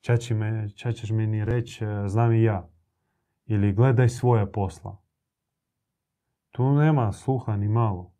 Ča, 0.00 0.16
će 0.16 0.34
me, 0.34 0.70
ča 0.70 0.92
ćeš 0.92 1.10
meni 1.10 1.44
reći, 1.44 1.84
e, 1.84 2.08
znam 2.08 2.32
i 2.32 2.42
ja. 2.42 2.68
Ili 3.46 3.72
gledaj 3.72 4.08
svoje 4.08 4.52
posla. 4.52 4.96
Tu 6.50 6.72
nema 6.72 7.12
sluha 7.12 7.56
ni 7.56 7.68
malo. 7.68 8.12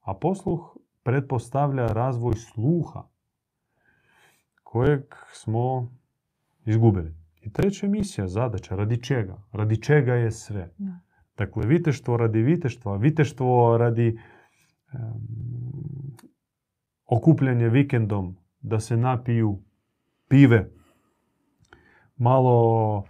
A 0.00 0.14
posluh 0.14 0.76
pretpostavlja 1.02 1.86
razvoj 1.86 2.34
sluha 2.34 3.08
kojeg 4.62 5.02
smo 5.32 5.90
izgubili. 6.64 7.17
I 7.48 7.52
treća 7.52 7.88
misija, 7.88 8.28
zadaća, 8.28 8.76
radi 8.76 9.02
čega? 9.02 9.42
Radi 9.52 9.82
čega 9.82 10.14
je 10.14 10.30
sve? 10.30 10.70
Da. 10.78 11.00
Dakle, 11.36 11.66
viteštvo 11.66 12.16
radi 12.16 12.42
viteštva, 12.42 12.96
viteštvo 12.96 13.78
radi 13.78 14.08
em, 14.08 14.18
okupljanje 17.06 17.68
vikendom 17.68 18.36
da 18.60 18.80
se 18.80 18.96
napiju 18.96 19.62
pive, 20.28 20.70
malo 22.16 23.04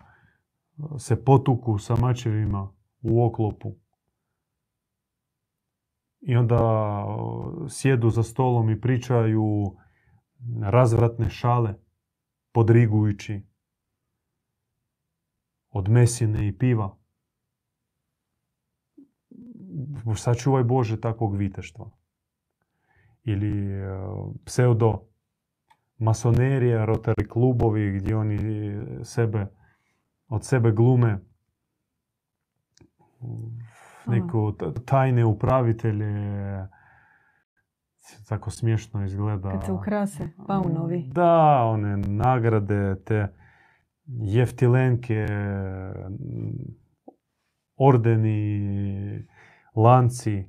se 0.98 1.24
potuku 1.24 1.78
sa 1.78 1.96
mačevima 1.96 2.72
u 3.02 3.24
oklopu. 3.26 3.74
I 6.20 6.36
onda 6.36 6.60
sjedu 7.68 8.10
za 8.10 8.22
stolom 8.22 8.70
i 8.70 8.80
pričaju 8.80 9.76
razvratne 10.62 11.30
šale, 11.30 11.74
podrigujući 12.52 13.47
od 15.78 15.88
mesine 15.88 16.48
i 16.48 16.52
piva. 16.52 16.96
Sačuvaj 20.16 20.64
Bože 20.64 21.00
takvog 21.00 21.36
viteštva. 21.36 21.90
Ili 23.24 23.82
pseudo 24.44 25.02
masonerija, 25.98 26.86
rotary 26.86 27.28
klubovi 27.28 27.92
gdje 27.92 28.16
oni 28.16 28.38
sebe, 29.04 29.46
od 30.28 30.44
sebe 30.44 30.72
glume 30.72 31.18
neko 34.06 34.52
tajne 34.84 35.24
upravitelje. 35.24 36.12
Tako 38.28 38.50
smiješno 38.50 39.04
izgleda. 39.04 39.50
Kad 39.50 39.64
se 39.64 39.72
ukrase, 39.72 40.28
paunovi. 40.46 41.10
Da, 41.12 41.62
one 41.64 41.96
nagrade, 41.96 42.96
te 43.04 43.28
jeftilenke, 44.08 45.26
ordeni, 47.76 49.26
lanci. 49.74 50.44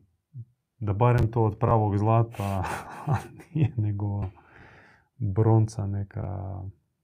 Da 0.80 0.94
barem 0.94 1.32
to 1.32 1.44
od 1.44 1.58
pravog 1.60 1.98
zlata, 1.98 2.64
nije 3.54 3.72
nego 3.78 4.24
bronca 5.18 5.88
neka 5.88 6.62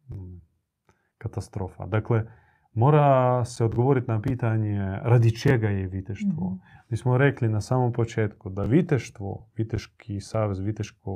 mm, 0.10 0.42
katastrofa. 1.18 1.86
Dakle, 1.86 2.24
mora 2.74 3.46
se 3.46 3.66
odgovoriti 3.66 4.08
na 4.08 4.22
pitanje 4.22 4.80
radi 5.04 5.38
čega 5.40 5.70
je 5.70 5.88
viteštvo. 5.88 6.50
mm 6.50 6.76
Mi 6.90 6.98
smo 6.98 7.18
rekli 7.18 7.50
na 7.50 7.62
samom 7.62 7.94
početku 7.94 8.50
da 8.50 8.64
viteštvo, 8.64 9.50
viteški 9.58 10.20
savez, 10.20 10.60
viteško 10.60 11.12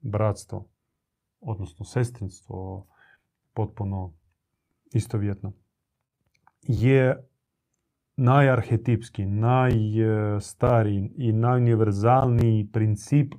bratstvo, 0.00 0.68
odnosno 1.40 1.84
sestrinstvo, 1.84 2.86
potpuno 3.54 4.14
istovjetno, 4.92 5.52
je 6.62 7.28
najarhetipski, 8.16 9.26
najstariji 9.26 11.12
i 11.16 11.32
najuniverzalniji 11.32 12.68
princip 12.72 13.34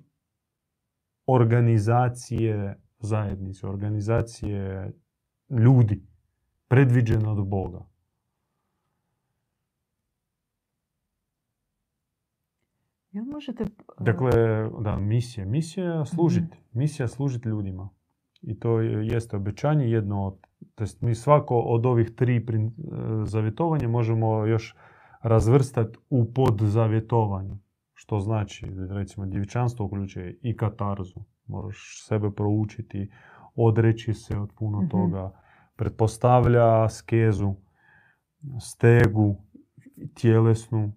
organizacije 1.26 2.80
zajednice, 3.00 3.68
organizacije 3.68 4.92
ljudi, 5.50 6.02
predviđena 6.68 7.32
od 7.32 7.48
Boga. 7.48 7.86
Jel 13.12 13.26
možete... 13.26 13.66
Dakle, 14.00 14.32
da, 14.80 14.98
misija. 14.98 15.46
Misija 15.46 16.06
služiti. 16.06 16.58
mm 16.58 16.80
Misija 16.80 17.08
služiti 17.08 17.50
ljudima. 17.50 17.90
I 18.44 18.60
to 18.60 18.80
jeste 18.82 19.38
obećanje 19.38 19.90
jedno 19.90 20.26
od... 20.26 20.38
To 20.76 20.84
jest 20.84 21.02
mi 21.02 21.16
svako 21.16 21.60
od 21.60 21.86
ovih 21.86 22.16
tri 22.16 22.36
e, 22.36 22.42
zavjetovanja 23.26 23.88
možemo 23.88 24.46
još 24.46 24.76
razvrstati 25.22 25.98
u 26.10 26.34
podzavjetovanje. 26.34 27.58
Što 27.94 28.20
znači, 28.20 28.66
recimo, 28.90 29.26
djevičanstvo 29.26 29.86
uključuje 29.86 30.40
i 30.42 30.58
katarzu. 30.58 31.20
Moraš 31.48 32.06
sebe 32.08 32.32
proučiti, 32.32 33.12
odreći 33.56 34.14
se 34.14 34.38
od 34.38 34.50
puno 34.56 34.82
mm 34.82 34.90
toga. 34.90 35.32
Pretpostavlja 35.76 36.90
skezu, 36.90 37.56
stegu, 38.62 39.36
tjelesnu, 40.14 40.94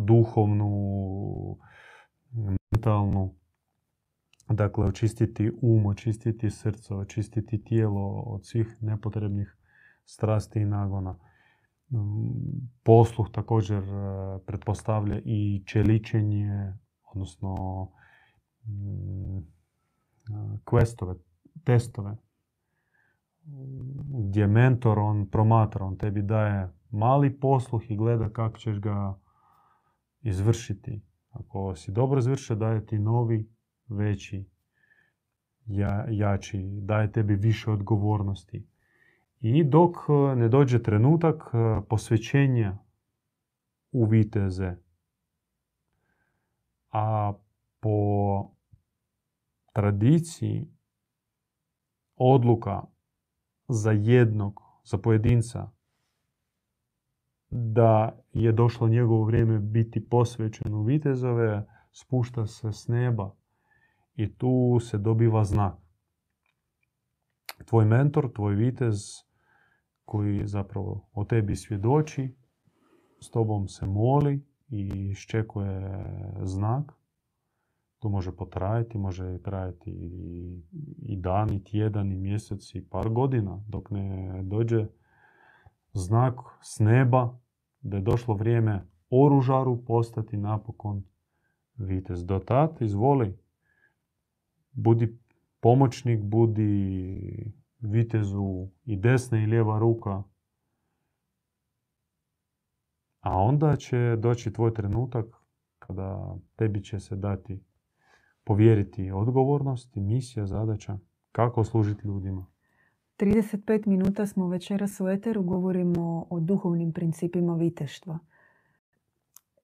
duhovnu, 0.00 0.70
mentalnu. 2.72 3.39
Dakle, 4.50 4.86
očistiti 4.86 5.52
um, 5.62 5.86
očistiti 5.86 6.50
srce, 6.50 6.94
očistiti 6.94 7.64
tijelo 7.64 8.20
od 8.26 8.46
svih 8.46 8.76
nepotrebnih 8.80 9.56
strasti 10.04 10.60
i 10.60 10.64
nagona. 10.64 11.18
Posluh 12.82 13.30
također 13.32 13.82
e, 13.82 14.38
pretpostavlja 14.46 15.20
i 15.24 15.62
čeličenje, 15.66 16.72
odnosno 17.12 17.54
mm, 18.64 19.38
questove, 20.64 21.14
testove, 21.64 22.16
gdje 24.28 24.46
mentor, 24.46 24.98
on 24.98 25.26
promatra, 25.30 25.84
on 25.84 25.96
tebi 25.96 26.22
daje 26.22 26.68
mali 26.90 27.40
posluh 27.40 27.90
i 27.90 27.96
gleda 27.96 28.28
kako 28.28 28.58
ćeš 28.58 28.80
ga 28.80 29.18
izvršiti. 30.20 31.02
Ako 31.30 31.74
si 31.76 31.92
dobro 31.92 32.18
izvršio, 32.18 32.56
daje 32.56 32.86
ti 32.86 32.98
novi, 32.98 33.48
veći, 33.90 34.44
jači, 36.10 36.68
daje 36.82 37.12
tebi 37.12 37.34
više 37.34 37.70
odgovornosti. 37.70 38.66
I 39.40 39.64
dok 39.64 39.96
e, 40.08 40.36
ne 40.36 40.48
dođe 40.48 40.82
trenutak 40.82 41.42
e, 41.54 41.80
posvećenja 41.88 42.78
u 43.92 44.04
viteze, 44.04 44.76
a 46.90 47.32
po 47.80 48.50
tradiciji 49.72 50.68
odluka 52.16 52.82
za 53.68 53.90
jednog, 53.90 54.62
za 54.84 54.98
pojedinca, 54.98 55.70
da 57.50 58.18
je 58.32 58.52
došlo 58.52 58.88
njegovo 58.88 59.24
vrijeme 59.24 59.58
biti 59.58 60.08
posvećen 60.08 60.74
u 60.74 60.82
vitezove, 60.82 61.66
spušta 61.92 62.46
se 62.46 62.72
s 62.72 62.88
neba 62.88 63.39
i 64.14 64.34
tu 64.34 64.78
se 64.80 64.98
dobiva 64.98 65.44
znak. 65.44 65.74
Tvoj 67.64 67.84
mentor, 67.84 68.32
tvoj 68.32 68.54
vitez, 68.54 68.96
koji 70.04 70.46
zapravo 70.46 71.08
o 71.12 71.24
tebi 71.24 71.56
svjedoči, 71.56 72.36
s 73.20 73.30
tobom 73.30 73.68
se 73.68 73.86
moli 73.86 74.46
i 74.68 75.10
iščekuje 75.10 76.04
znak. 76.42 76.92
To 77.98 78.08
može 78.08 78.36
potrajati, 78.36 78.98
može 78.98 79.42
trajati 79.42 79.90
i 81.02 81.16
dan, 81.16 81.52
i 81.52 81.64
tjedan, 81.64 82.12
i 82.12 82.16
mjesec, 82.16 82.74
i 82.74 82.88
par 82.88 83.08
godina, 83.08 83.64
dok 83.68 83.90
ne 83.90 84.40
dođe 84.42 84.86
znak 85.92 86.34
s 86.62 86.78
neba 86.78 87.38
da 87.80 87.96
je 87.96 88.02
došlo 88.02 88.34
vrijeme 88.34 88.86
oružaru 89.10 89.84
postati 89.84 90.36
napokon 90.36 91.04
vitez. 91.76 92.26
Do 92.26 92.38
tad, 92.38 92.76
izvoli, 92.80 93.38
budi 94.72 95.18
pomoćnik, 95.60 96.22
budi 96.22 97.52
vitezu 97.80 98.68
i 98.84 98.96
desna 98.96 99.42
i 99.42 99.46
lijeva 99.46 99.78
ruka. 99.78 100.22
A 103.20 103.38
onda 103.38 103.76
će 103.76 104.16
doći 104.18 104.52
tvoj 104.52 104.74
trenutak 104.74 105.26
kada 105.78 106.36
tebi 106.56 106.84
će 106.84 107.00
se 107.00 107.16
dati 107.16 107.60
povjeriti 108.44 109.10
odgovornost 109.10 109.96
misija, 109.96 110.46
zadaća 110.46 110.98
kako 111.32 111.64
služiti 111.64 112.06
ljudima. 112.06 112.46
35 113.18 113.86
minuta 113.86 114.26
smo 114.26 114.48
večeras 114.48 115.00
u 115.00 115.08
Eteru, 115.08 115.42
govorimo 115.42 116.26
o 116.30 116.40
duhovnim 116.40 116.92
principima 116.92 117.54
viteštva. 117.54 118.18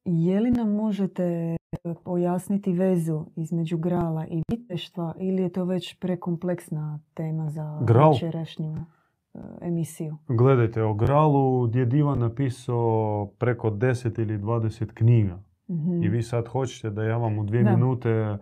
Je 0.05 0.41
li 0.41 0.51
nam 0.51 0.71
možete 0.71 1.57
pojasniti 1.95 2.73
vezu 2.73 3.25
između 3.37 3.79
grala 3.79 4.27
i 4.27 4.43
viteštva 4.51 5.15
ili 5.19 5.43
je 5.43 5.53
to 5.53 5.65
već 5.65 5.99
prekompleksna 5.99 7.01
tema 7.15 7.51
za 7.51 7.79
Gral. 7.83 8.13
večerašnju 8.13 8.77
e, 8.77 9.39
emisiju? 9.61 10.17
Gledajte, 10.29 10.83
o 10.83 10.95
gralu 10.95 11.71
je 11.75 11.87
Divan 11.87 12.19
napisao 12.19 13.27
preko 13.39 13.71
10 13.71 14.23
ili 14.23 14.39
20 14.39 14.93
knjiga. 14.95 15.43
Mhm. 15.71 16.03
I 16.03 16.09
vi 16.09 16.23
sad 16.23 16.49
hoćete 16.49 16.91
da 16.91 17.05
ja 17.05 17.17
vam 17.17 17.39
u 17.39 17.45
dvije 17.45 17.65
minute 17.65 18.39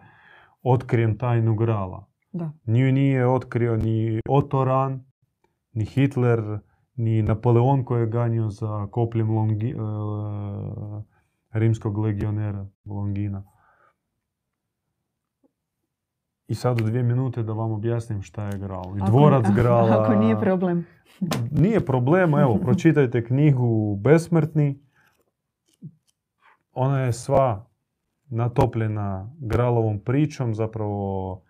otkrijem 0.62 1.18
tajnu 1.18 1.54
grala. 1.54 2.04
Da. 2.32 2.50
Nju 2.66 2.92
nije 2.92 3.26
otkrio 3.26 3.76
ni 3.76 4.20
Otoran, 4.28 5.04
ni 5.72 5.84
Hitler, 5.84 6.58
ni 6.96 7.22
Napoleon 7.22 7.84
koji 7.84 8.00
je 8.00 8.06
ganio 8.06 8.50
za 8.50 8.86
kopljem 8.90 9.30
Longi, 9.30 9.74
uh, 9.74 11.02
rimskog 11.54 11.98
legionera 11.98 12.66
Longina. 12.84 13.44
I 16.46 16.54
sad 16.54 16.80
u 16.80 16.84
dvije 16.84 17.02
minute 17.02 17.42
da 17.42 17.52
vam 17.52 17.72
objasnim 17.72 18.22
šta 18.22 18.44
je 18.44 18.58
Graal. 18.58 18.98
I 18.98 19.00
dvorac 19.06 19.46
Grala... 19.54 20.02
Ako 20.02 20.14
nije 20.14 20.40
problem. 20.40 20.86
nije 21.50 21.86
problem, 21.86 22.34
evo, 22.34 22.58
pročitajte 22.64 23.24
knjigu 23.24 23.96
Besmrtni. 23.96 24.80
Ona 26.72 27.00
je 27.00 27.12
sva 27.12 27.66
natopljena 28.26 29.34
Gralovom 29.38 29.98
pričom, 29.98 30.54
zapravo 30.54 31.42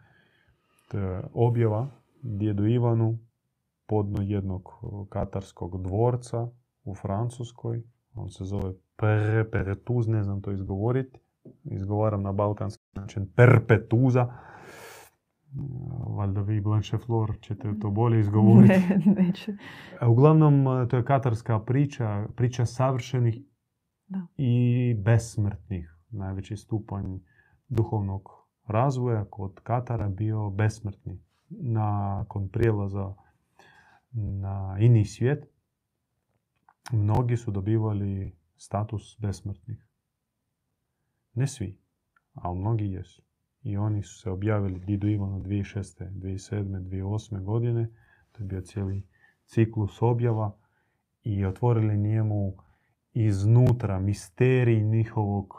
objava 1.33 1.87
djedu 2.23 2.67
Ivanu 2.67 3.19
podno 3.87 4.23
jednog 4.23 4.69
katarskog 5.09 5.83
dvorca 5.83 6.49
u 6.85 6.95
Francuskoj. 6.95 7.94
On 8.15 8.31
se 8.31 8.45
zove 8.45 8.73
Perpetuz, 8.97 10.09
ne 10.09 10.23
znam 10.23 10.43
to 10.43 10.53
izgovoriti. 10.53 11.19
Izgovaram 11.65 12.23
na 12.23 12.33
balkanski 12.33 12.85
način 12.95 13.29
Perpetuza. 13.37 14.33
Valjda 16.07 16.41
vi, 16.41 16.61
Blanche 16.61 16.99
Flor, 16.99 17.37
ćete 17.41 17.79
to 17.81 17.91
bolje 17.91 18.21
izgovoriti. 18.21 18.75
Ne, 19.07 19.23
neće. 19.23 19.53
Uglavnom, 20.09 20.67
to 20.91 20.97
je 20.97 21.05
katarska 21.05 21.59
priča, 21.61 22.27
priča 22.37 22.67
savršenih 22.67 23.39
Da. 24.07 24.27
i 24.37 24.95
besmrtnih. 25.05 25.97
Najveći 26.11 26.57
stupanj 26.57 27.19
duhovnog 27.69 28.29
razvoja 28.67 29.25
kod 29.25 29.61
Katara 29.63 30.09
bio 30.09 30.51
besmrtni. 30.51 31.21
Nakon 31.49 32.49
prijelaza 32.49 33.15
na 34.13 34.77
ini 34.81 35.05
svijet, 35.05 35.54
mnogi 36.93 37.37
su 37.37 37.51
dobivali 37.51 38.37
status 38.57 39.17
besmrtnih. 39.19 39.87
Ne 41.35 41.47
svi, 41.47 41.79
ali 42.35 42.59
mnogi 42.59 42.85
jesu. 42.85 43.23
I 43.63 43.77
oni 43.77 44.03
su 44.03 44.19
se 44.19 44.31
objavili 44.31 44.81
Didu 44.81 45.09
Ivanu 45.09 45.41
2006. 45.41 46.11
2007. 46.11 46.89
2008. 46.89 47.45
godine. 47.45 47.91
To 48.33 48.43
je 48.43 48.47
bio 48.47 48.61
cijeli 48.61 49.07
ciklus 49.45 50.03
objava 50.03 50.57
i 51.23 51.45
otvorili 51.45 51.97
njemu 51.97 52.57
iznutra 53.13 54.01
misterij 54.01 54.83
njihovog 54.83 55.55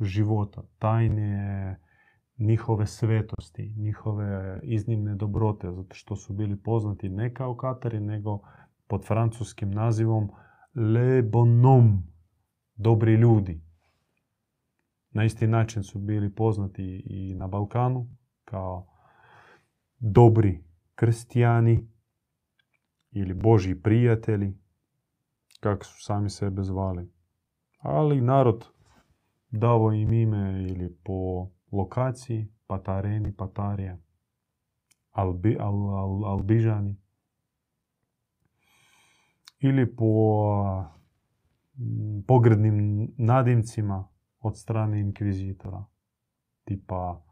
života, 0.00 0.62
tajne 0.78 1.80
njihove 2.38 2.86
svetosti, 2.86 3.74
njihove 3.76 4.60
iznimne 4.62 5.14
dobrote, 5.14 5.72
zato 5.72 5.94
što 5.94 6.16
su 6.16 6.32
bili 6.32 6.56
poznati 6.56 7.08
ne 7.08 7.34
kao 7.34 7.56
Katari, 7.56 8.00
nego 8.00 8.40
pod 8.86 9.04
francuskim 9.06 9.70
nazivom 9.70 10.30
Le 10.74 11.22
Bonhomme, 11.22 12.02
dobri 12.76 13.14
ljudi. 13.14 13.60
Na 15.10 15.24
isti 15.24 15.46
način 15.46 15.82
su 15.82 15.98
bili 15.98 16.34
poznati 16.34 17.02
i 17.06 17.34
na 17.34 17.46
Balkanu 17.46 18.08
kao 18.44 18.86
dobri 19.98 20.64
kristijani 20.94 21.88
ili 23.10 23.34
božji 23.34 23.82
prijatelji, 23.82 24.58
kako 25.60 25.84
su 25.84 26.04
sami 26.04 26.30
sebe 26.30 26.62
zvali. 26.62 27.12
Ali 27.78 28.20
narod 28.20 28.64
davo 29.50 29.92
im 29.92 30.12
ime 30.12 30.62
ili 30.68 30.96
po 31.04 31.48
lokaciji, 31.72 32.48
Patareni, 32.66 33.36
Patarija, 33.36 33.98
Albi, 35.10 35.56
al, 35.60 35.90
al, 35.90 36.24
Albižani, 36.24 37.03
ili 39.64 39.96
po 39.96 40.04
mm, 41.78 42.22
pogrednim 42.26 43.08
nadimcima 43.18 44.08
od 44.40 44.58
strane 44.58 45.00
inkvizitora, 45.00 45.84
tipa 46.64 47.22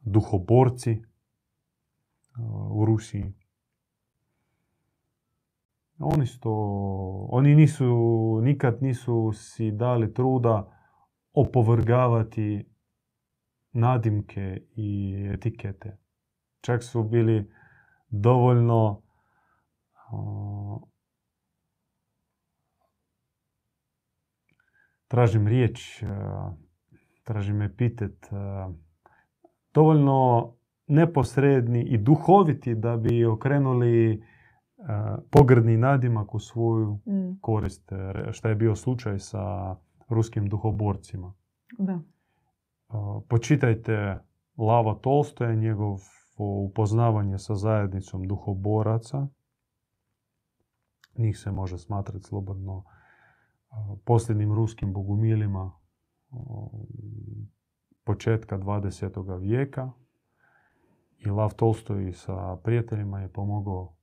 duhoborci 0.00 0.92
uh, 2.38 2.76
u 2.76 2.84
Rusiji. 2.84 3.34
Oni 5.98 6.26
su 6.26 6.40
to, 6.40 6.52
oni 7.30 7.54
nisu, 7.54 8.40
nikad 8.42 8.82
nisu 8.82 9.32
si 9.32 9.70
dali 9.70 10.14
truda 10.14 10.76
opovrgavati 11.32 12.70
nadimke 13.72 14.62
i 14.76 15.16
etikete. 15.34 15.98
Čak 16.60 16.82
su 16.82 17.02
bili 17.02 17.50
dovoljno 18.08 19.02
uh, 20.12 20.90
tražim 25.10 25.48
riječ, 25.48 26.02
uh, 26.02 26.08
tražim 27.24 27.62
epitet, 27.62 28.28
uh, 28.30 28.74
dovoljno 29.74 30.52
neposredni 30.86 31.82
i 31.82 31.98
duhoviti 31.98 32.74
da 32.74 32.96
bi 32.96 33.24
okrenuli 33.24 34.12
uh, 34.14 34.86
pogrdni 35.30 35.76
nadimak 35.76 36.34
u 36.34 36.38
svoju 36.38 37.00
Mm, 37.30 37.40
korist, 37.40 37.92
e, 37.92 38.32
što 38.32 38.48
je 38.48 38.54
bio 38.54 38.76
slučaj 38.76 39.18
sa 39.18 39.76
ruskim 40.08 40.48
duhoborcima. 40.48 41.34
Da. 41.78 42.00
Počitajte 43.28 44.18
Lava 44.56 44.94
Tolstoja, 44.94 45.54
njegovo 45.54 45.98
upoznavanje 46.38 47.38
sa 47.38 47.54
zajednicom 47.54 48.28
duhoboraca. 48.28 49.26
Njih 51.18 51.38
se 51.38 51.50
može 51.50 51.78
smatrati 51.78 52.24
slobodno 52.24 52.84
posljednjim 54.04 54.54
ruskim 54.54 54.92
bogumilima 54.92 55.72
početka 58.04 58.58
20. 58.58 59.40
vijeka. 59.40 59.92
I 61.18 61.30
Lav 61.30 61.54
Tolstoj 61.54 62.12
sa 62.12 62.56
prijateljima 62.56 63.20
je 63.20 63.32
pomogao 63.32 63.96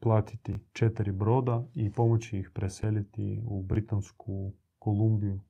platiti 0.00 0.54
četiri 0.72 1.12
broda 1.12 1.64
i 1.74 1.92
pomoći 1.92 2.38
ih 2.38 2.50
preseliti 2.54 3.42
u 3.44 3.62
Britansku 3.62 4.52
Kolumbiju 4.78 5.40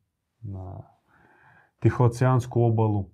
na 0.40 0.82
Tihooceansku 1.78 2.62
obalu 2.62 3.10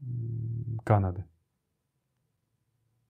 mm, 0.00 0.76
Kanade. 0.84 1.24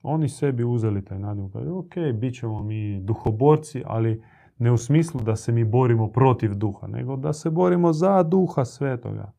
Oni 0.02 0.28
sebi 0.28 0.64
uzeli 0.64 1.04
taj. 1.04 1.18
Kažu, 1.52 1.78
Ok, 1.78 1.94
bit 2.14 2.34
ćemo 2.34 2.62
mi 2.62 3.00
duhoborci, 3.00 3.82
ali 3.86 4.22
ne 4.58 4.72
u 4.72 4.76
smislu 4.76 5.20
da 5.20 5.36
se 5.36 5.52
mi 5.52 5.64
borimo 5.64 6.08
protiv 6.08 6.54
duha, 6.54 6.86
nego 6.86 7.16
da 7.16 7.32
se 7.32 7.50
borimo 7.50 7.92
za 7.92 8.22
duha 8.22 8.64
svetoga. 8.64 9.32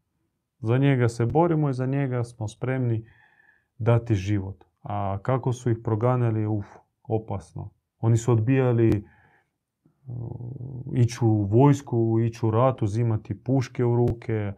Za 0.59 0.77
njega 0.77 1.09
se 1.09 1.25
borimo 1.25 1.69
i 1.69 1.73
za 1.73 1.85
njega 1.85 2.23
smo 2.23 2.47
spremni 2.47 3.05
dati 3.77 4.15
život. 4.15 4.63
A 4.81 5.17
kako 5.21 5.53
su 5.53 5.71
ih 5.71 5.77
proganjali, 5.83 6.47
uf, 6.47 6.65
opasno. 7.03 7.69
Oni 7.99 8.17
su 8.17 8.31
odbijali 8.31 9.05
uh, 10.07 10.25
ići 10.93 11.17
u 11.21 11.43
vojsku, 11.43 12.19
ići 12.19 12.45
u 12.45 12.51
rat, 12.51 12.81
uzimati 12.81 13.43
puške 13.43 13.85
u 13.85 13.95
ruke 13.95 14.53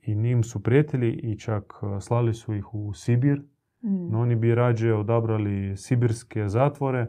i 0.00 0.14
njim 0.14 0.44
su 0.44 0.62
prijetili 0.62 1.10
i 1.10 1.38
čak 1.38 1.82
uh, 1.82 2.00
slali 2.00 2.34
su 2.34 2.54
ih 2.54 2.74
u 2.74 2.92
Sibir. 2.92 3.42
Mm, 3.82 4.10
No 4.10 4.20
oni 4.20 4.36
bi 4.36 4.54
rađe 4.54 4.94
odabrali 4.94 5.76
sibirske 5.76 6.48
zatvore 6.48 7.06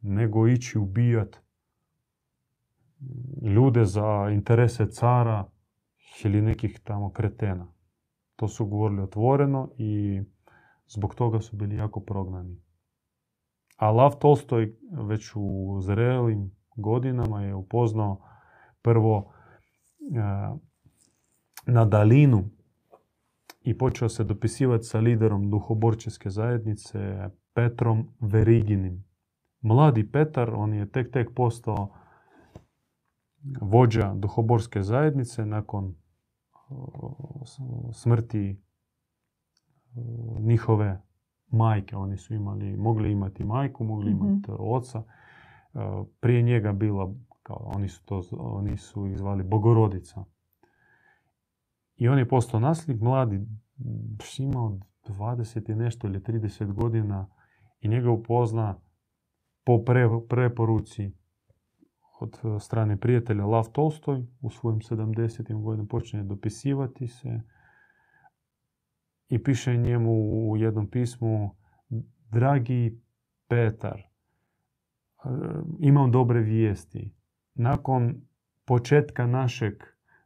nego 0.00 0.48
ići 0.48 0.78
ubijat 0.78 1.40
ljude 3.42 3.84
za 3.84 4.28
interese 4.32 4.90
cara 4.90 5.44
ili 6.24 6.42
nekih 6.42 6.80
tamo 6.84 7.10
kretena. 7.12 7.72
To 8.36 8.48
su 8.48 8.66
govorili 8.66 9.02
otvoreno 9.02 9.70
i 9.78 10.22
zbog 10.88 11.14
toga 11.14 11.40
su 11.40 11.56
bili 11.56 11.76
jako 11.76 12.00
prognani. 12.00 12.62
A 13.76 13.90
Lav 13.90 14.18
Tolstoj 14.18 14.76
već 14.92 15.32
u 15.34 15.78
zrelim 15.80 16.50
godinama 16.76 17.42
je 17.42 17.54
upoznao 17.54 18.20
prvo 18.82 19.32
e, 20.00 20.56
na 21.66 21.84
dalinu 21.84 22.44
i 23.62 23.78
počeo 23.78 24.08
se 24.08 24.24
dopisivati 24.24 24.84
sa 24.84 24.98
liderom 24.98 25.50
duhoborčeske 25.50 26.30
zajednice 26.30 27.28
Petrom 27.54 28.08
Veriginim. 28.20 29.04
Mladi 29.60 30.10
Petar, 30.10 30.54
on 30.54 30.74
je 30.74 30.90
tek 30.90 31.12
tek 31.12 31.34
postao 31.34 31.94
vođa 33.60 34.14
duhoborske 34.14 34.82
zajednice 34.82 35.46
nakon 35.46 35.94
smrti 37.92 38.62
njihove 40.40 41.02
majke. 41.48 41.96
Oni 41.96 42.16
su 42.16 42.34
imali, 42.34 42.76
mogli 42.76 43.12
imati 43.12 43.44
majku, 43.44 43.84
mogli 43.84 44.14
Mhm. 44.14 44.24
imati 44.26 44.50
oca. 44.58 45.02
E, 45.74 45.78
Prije 46.20 46.42
njega 46.42 46.72
bila, 46.72 47.14
kao, 47.42 47.70
oni 47.74 47.88
su 47.88 48.04
to, 48.04 48.22
oni 48.32 48.76
su 48.76 49.06
ih 49.06 49.18
zvali 49.18 49.44
Bogorodica. 49.44 50.24
I 51.96 52.08
on 52.08 52.18
je 52.18 52.28
postao 52.28 52.60
nasljednik, 52.60 53.02
mladi, 53.02 53.46
imao 54.38 54.78
20 55.08 55.72
i 55.72 55.74
nešto 55.74 56.06
ili 56.06 56.20
30 56.20 56.72
godina 56.72 57.26
i 57.80 57.88
njega 57.88 58.10
upozna 58.10 58.80
po 59.64 59.84
pre, 59.84 60.08
preporuci 60.28 61.12
od 62.20 62.38
e, 62.44 62.60
strane 62.60 62.96
prijatelja 62.96 63.46
Lav 63.46 63.68
Tolstoj 63.72 64.26
u 64.40 64.50
svojim 64.50 64.80
70. 64.80 65.62
godinama 65.62 65.88
počinje 65.88 66.22
dopisivati 66.22 67.08
se 67.08 67.40
i 69.28 69.42
piše 69.42 69.76
njemu 69.76 70.12
u 70.50 70.56
jednom 70.56 70.90
pismu 70.90 71.56
Dragi 72.30 73.00
Petar, 73.48 73.98
e, 73.98 74.08
imam 75.78 76.10
dobre 76.10 76.40
vijesti. 76.40 77.14
Nakon 77.54 78.20
početka 78.64 79.26
našeg 79.26 79.74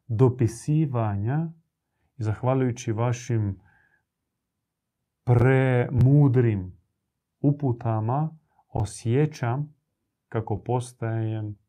dopisivanja, 0.06 1.52
zahvaljujući 2.16 2.92
vašim 2.92 3.60
premudrim 5.24 6.78
uputama 7.40 8.38
osjećam 8.68 9.74
kako 10.28 10.62
postajem 10.62 11.61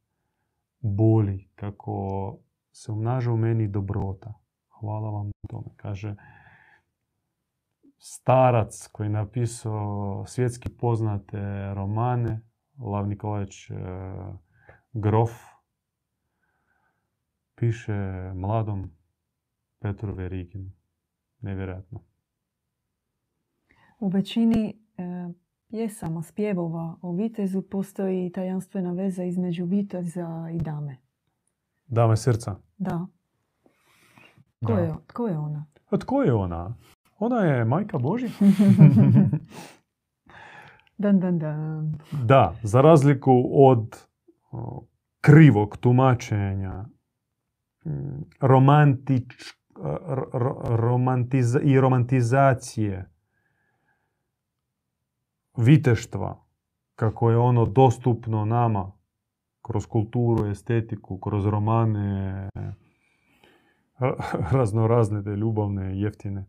boli, 0.84 1.50
kako 1.56 2.38
se 2.72 2.92
umnaža 2.92 3.32
u 3.32 3.38
meni 3.38 3.68
dobrota. 3.68 4.34
Hvala 4.80 5.10
vam 5.10 5.28
na 5.28 5.48
tome. 5.50 5.68
Kaže, 5.76 6.16
starac 7.98 8.88
koji 8.92 9.06
je 9.06 9.12
napisao 9.12 10.24
svjetski 10.28 10.70
poznate 10.70 11.74
romane, 11.74 12.42
Lav 12.78 13.08
Nikolajić 13.08 13.70
e, 13.70 13.74
Grof, 14.94 15.32
piše 17.56 18.32
mladom 18.36 18.92
Petru 19.80 20.14
Veriginu. 20.14 20.72
Nevjerojatno. 21.42 22.04
U 24.00 24.08
većini 24.08 24.80
e, 24.98 25.04
pjesama, 25.78 26.21
spjevova 26.24 26.95
o 27.01 27.11
vitezu 27.11 27.61
postoji 27.61 28.32
tajanstvena 28.32 28.91
veza 28.91 29.24
između 29.24 29.65
viteza 29.65 30.49
i 30.53 30.57
dame. 30.57 30.97
Dame 31.86 32.17
srca. 32.17 32.55
Da. 32.78 33.05
Tko, 34.63 34.74
Da. 34.74 34.80
je, 34.80 34.93
tko 35.07 35.28
je 35.28 35.38
ona? 35.38 35.65
A 35.89 35.97
tko 35.97 36.21
je 36.24 36.34
ona? 36.34 36.76
Ona 37.19 37.39
je 37.39 37.65
majka 37.65 37.97
Božja. 37.97 38.30
Dan, 40.97 41.19
dan, 41.19 41.39
dan. 41.39 41.93
Da, 42.26 42.53
za 42.63 42.82
razliku 42.82 43.49
od 43.53 44.05
o, 44.51 44.84
krivog 45.21 45.78
tumačenja 45.78 46.86
mm, 47.86 48.21
romantič, 48.41 49.34
ro- 49.76 50.30
ro- 50.34 50.78
romantiza, 50.78 51.59
i 51.59 51.80
romantizacije 51.80 53.09
viteštva, 55.58 56.43
kako 56.95 57.30
je 57.32 57.38
ono 57.38 57.66
dostupno 57.66 58.45
nama 58.45 58.91
kroz 59.62 59.86
kulturu, 59.86 60.45
estetiku, 60.45 61.20
kroz 61.20 61.45
romane, 61.45 62.49
ra- 63.99 64.16
raznorazne 64.51 65.24
te 65.24 65.30
ljubavne, 65.30 65.99
jeftine. 65.99 66.45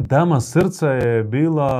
Dama 0.00 0.40
srca 0.40 0.88
je 0.88 1.24
bila 1.24 1.70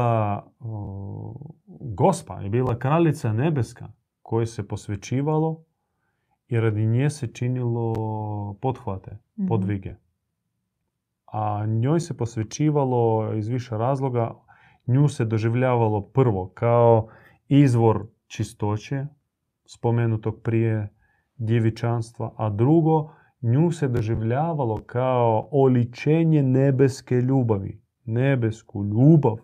o, 0.61 1.35
gospa, 1.69 2.41
je 2.41 2.51
bila 2.51 2.79
kraljica 2.79 3.33
nebeska 3.33 3.93
kojoj 4.23 4.47
se 4.47 4.69
posvećivalo 4.69 5.65
i 6.49 6.61
radi 6.61 6.87
nje 6.87 7.11
se 7.11 7.27
činilo 7.27 7.95
pothvate, 8.55 9.19
Mhm. 9.37 9.47
podvige. 9.49 9.95
A 11.27 11.67
njoj 11.67 12.01
se 12.01 12.17
posvećivalo 12.17 13.35
iz 13.35 13.49
više 13.49 13.79
razloga, 13.79 14.35
nju 14.87 15.09
se 15.09 15.25
doživljavalo 15.25 16.01
prvo 16.03 16.51
kao 16.55 17.09
izvor 17.49 18.07
čistoće, 18.27 19.07
spomenutog 19.65 20.41
prije 20.43 20.89
djevičanstva, 21.37 22.35
a 22.37 22.51
drugo, 22.51 23.13
nju 23.41 23.71
se 23.71 23.89
doživljavalo 23.89 24.83
kao 24.87 25.49
oličenje 25.51 26.43
nebeske 26.43 27.15
ljubavi. 27.15 27.81
Nebesku 28.05 28.85
ljubav, 28.85 29.37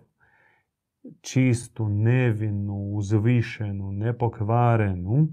čistu, 1.21 1.89
nevinu, 1.89 2.75
uzvišenu, 2.75 3.93
nepokvarenu, 3.93 5.29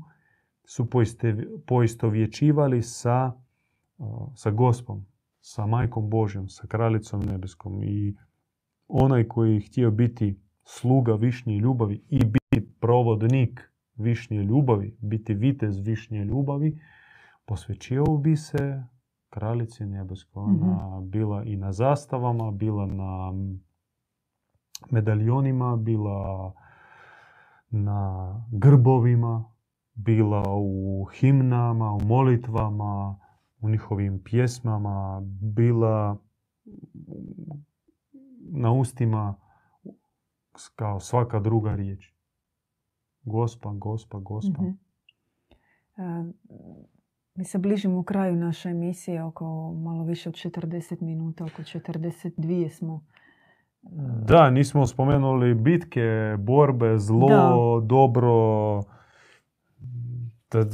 su 0.65 0.89
poistovjećivali 1.65 2.81
sa, 2.81 3.31
sa 4.35 4.51
gospom, 4.51 5.05
sa 5.41 5.65
majkom 5.65 6.09
Božjom, 6.09 6.49
sa 6.49 6.67
kraljicom 6.67 7.21
nebeskom. 7.21 7.83
I 7.83 8.15
onaj 8.87 9.27
koji 9.27 9.53
je 9.53 9.61
htio 9.61 9.91
biti 9.91 10.39
sluga 10.63 11.13
višnje 11.13 11.57
ljubavi 11.57 12.05
i 12.09 12.19
biti 12.25 12.67
provodnik 12.79 13.71
višnje 13.95 14.43
ljubavi, 14.43 14.97
biti 15.01 15.33
vitez 15.33 15.79
višnje 15.79 16.23
ljubavi, 16.23 16.79
posvećivao 17.45 18.17
bi 18.17 18.35
se 18.35 18.83
kraljici 19.29 19.85
nebeskoj. 19.85 20.43
Ona 20.43 21.01
bila 21.01 21.43
i 21.43 21.55
na 21.55 21.71
zastavama, 21.71 22.51
bila 22.51 22.85
na 22.85 23.33
medaljonima, 24.91 25.75
bila 25.75 26.53
na 27.69 28.45
grbovima, 28.51 29.53
bila 29.93 30.43
u 30.57 31.05
himnama, 31.05 31.93
u 31.93 31.99
molitvama, 32.05 33.19
u 33.61 33.69
njihovim 33.69 34.21
pjesmama, 34.23 35.21
bila 35.55 36.17
na 38.51 38.71
ustima 38.71 39.35
kao 40.75 40.99
svaka 40.99 41.39
druga 41.39 41.75
riječ. 41.75 42.13
Gospa, 43.21 43.71
gospa, 43.73 44.19
gospa. 44.19 44.61
Mhm. 44.61 44.71
E, 45.97 46.33
mi 47.35 47.45
se 47.45 47.57
bližimo 47.57 48.03
kraju 48.03 48.35
naše 48.35 48.69
emisije, 48.69 49.23
oko 49.23 49.73
malo 49.73 50.03
više 50.03 50.29
od 50.29 50.35
40 50.35 51.01
minuta, 51.01 51.43
oko 51.43 51.61
42 51.61 52.69
smo. 52.69 53.05
Da, 54.27 54.49
nismo 54.49 54.87
spomenuli 54.87 55.53
bitke, 55.53 56.35
borbe, 56.39 56.97
zlo, 56.97 57.27
Da. 57.29 57.85
dobro. 57.87 58.33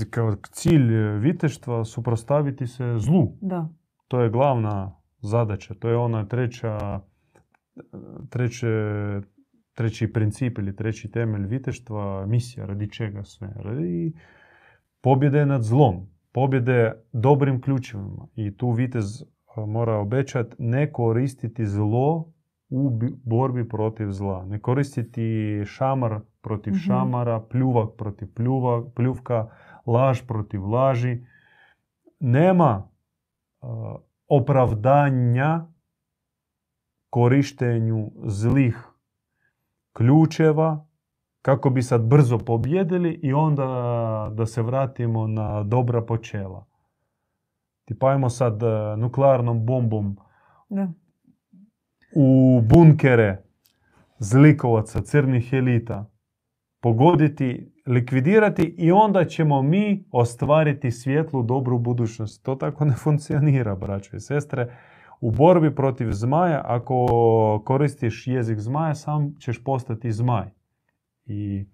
Kao 0.10 0.36
cilj 0.52 0.94
viteštva 1.20 1.86
suprotstaviti 1.86 2.68
se 2.68 2.96
zlu. 2.98 3.34
Da, 3.42 3.70
To 4.08 4.22
je 4.22 4.30
glavna 4.30 4.96
zadaća. 5.22 5.74
To 5.74 5.90
je 5.90 5.98
ona 5.98 6.26
treća, 6.26 7.02
treće, 8.30 8.68
treći 9.74 10.14
princip 10.14 10.58
ili 10.58 10.76
treći 10.76 11.12
temelj 11.12 11.46
viteštva, 11.46 12.26
misija, 12.26 12.66
radi 12.66 12.92
čega 12.92 13.24
sve. 13.24 13.54
Radi 13.56 14.14
pobjede 15.02 15.46
nad 15.46 15.64
zlom, 15.64 16.08
pobjede 16.32 16.94
dobrim 17.14 17.62
ključevima. 17.62 18.28
I 18.36 18.58
tu 18.58 18.72
vitez 18.72 19.24
mora 19.68 19.96
obećati 19.96 20.56
ne 20.60 20.92
koristiti 20.92 21.66
zlo 21.66 22.32
u 22.70 22.90
bi- 22.90 23.16
borbi 23.24 23.70
protiv 23.70 24.12
zla. 24.12 24.46
Ne 24.46 24.60
koristiti 24.60 25.24
šamar 25.66 26.20
protiv 26.42 26.72
Mhm. 26.72 26.80
šamara, 26.80 27.40
pljuvak 27.42 27.90
protiv 27.98 28.34
pljuva, 28.34 28.90
pljuvka, 28.90 29.50
laž 29.86 30.22
protiv 30.22 30.66
laži. 30.66 31.24
Nema 32.20 32.90
a, 33.62 33.96
opravdanja 34.28 35.66
korištenju 37.10 38.12
zlih 38.26 38.88
ključeva 39.94 40.86
kako 41.42 41.70
bi 41.70 41.82
sad 41.82 42.02
brzo 42.02 42.38
pobjedili 42.38 43.20
i 43.24 43.34
onda 43.34 43.66
da 44.34 44.46
se 44.46 44.62
vratimo 44.62 45.28
na 45.28 45.64
dobra 45.64 46.02
počela. 46.02 46.66
Tipa 47.86 48.08
ajmo 48.08 48.30
sad 48.30 48.64
e, 48.64 48.98
nuklearnom 48.98 49.66
bombom 49.66 50.18
da. 50.70 50.88
u 52.16 52.62
bunkere 52.64 53.44
zlikovaca, 54.20 55.02
crnih 55.02 55.54
elita, 55.54 56.12
pogoditi, 56.82 57.72
likvidirati 57.86 58.64
i 58.78 58.92
onda 58.92 59.26
ćemo 59.26 59.62
mi 59.62 60.06
ostvariti 60.12 60.92
svjetlu, 60.92 61.44
dobru 61.44 61.80
budućnost. 61.80 62.44
To 62.44 62.56
tako 62.56 62.86
ne 62.86 62.96
funkcionira, 63.04 63.76
braćo 63.76 64.16
i 64.16 64.20
sestre. 64.20 64.78
U 65.22 65.32
borbi 65.32 65.76
protiv 65.76 66.12
zmaja, 66.12 66.62
ako 66.66 67.06
koristiš 67.66 68.28
jezik 68.28 68.60
zmaja, 68.60 68.96
sam 68.96 69.36
ćeš 69.40 69.64
postati 69.64 70.12
zmaj. 70.12 70.50
I 71.26 71.66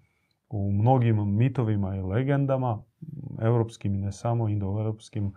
u 0.48 0.72
mnogim 0.72 1.36
mitovima 1.36 1.96
i 1.96 2.00
legendama, 2.02 2.82
europskim 3.40 3.94
i 3.94 3.98
ne 3.98 4.12
samo 4.12 4.48
indoeuropskim, 4.48 5.32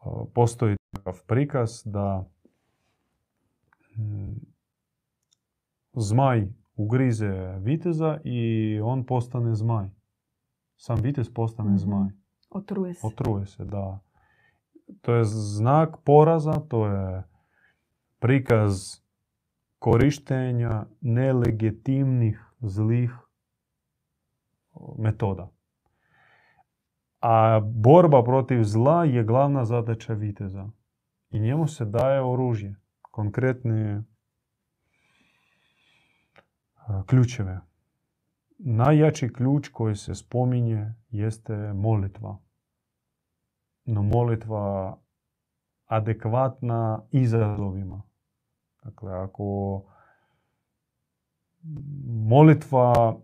o, 0.00 0.26
postoji 0.34 0.76
takav 0.96 1.22
prikaz 1.26 1.82
da 1.84 2.24
mm, 3.96 4.34
zmaj 5.92 6.48
ugrize 6.76 7.58
viteza 7.58 8.18
i 8.24 8.40
on 8.84 9.06
postane 9.06 9.54
zmaj. 9.54 9.88
Sam 10.76 10.98
vitez 11.00 11.30
postane 11.34 11.68
Mhm. 11.68 11.78
zmaj. 11.78 12.08
Otruje 12.50 12.94
se. 12.94 13.06
Otruje 13.06 13.46
se, 13.46 13.64
da. 13.64 14.00
To 15.00 15.14
je 15.14 15.24
znak 15.24 15.96
poraza, 16.04 16.52
to 16.68 16.86
je 16.86 17.22
prikaz 18.18 19.00
korištenja 19.78 20.86
nelegitimnih 21.00 22.40
zlih 22.60 23.10
metoda. 24.98 25.50
A 27.20 27.60
borba 27.60 28.24
protiv 28.24 28.62
zla 28.64 29.04
je 29.04 29.24
glavna 29.24 29.64
zadaća 29.64 30.12
viteza. 30.12 30.68
I 31.30 31.40
njemu 31.40 31.68
se 31.68 31.84
daje 31.84 32.20
oružje, 32.22 32.74
konkretne 33.02 34.02
a, 36.76 37.02
ključeve. 37.06 37.60
Najjači 38.58 39.32
ključ 39.32 39.68
koji 39.68 39.96
se 39.96 40.14
spominje 40.14 40.94
jeste 41.10 41.72
molitva. 41.72 42.38
No 43.84 44.02
molitva 44.02 44.98
adekvatna 45.86 46.80
izazovima. 47.12 48.02
Dakle, 48.84 49.12
ako 49.14 49.82
molitva, 52.06 53.16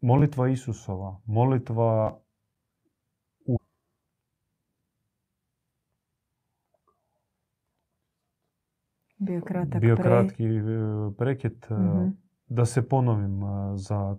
molitva 0.00 0.48
Isusova, 0.48 1.20
molitva 1.26 2.18
Bio 9.18 9.40
kratak 9.40 9.80
bio 9.80 9.96
pre- 9.96 10.02
kratki 10.04 10.44
e, 10.44 10.60
prekid. 11.18 11.64
e, 11.64 11.74
Mhm. 11.74 12.08
Da 12.48 12.64
se 12.64 12.82
ponovim, 12.82 13.42
e, 13.42 13.46
za 13.76 14.16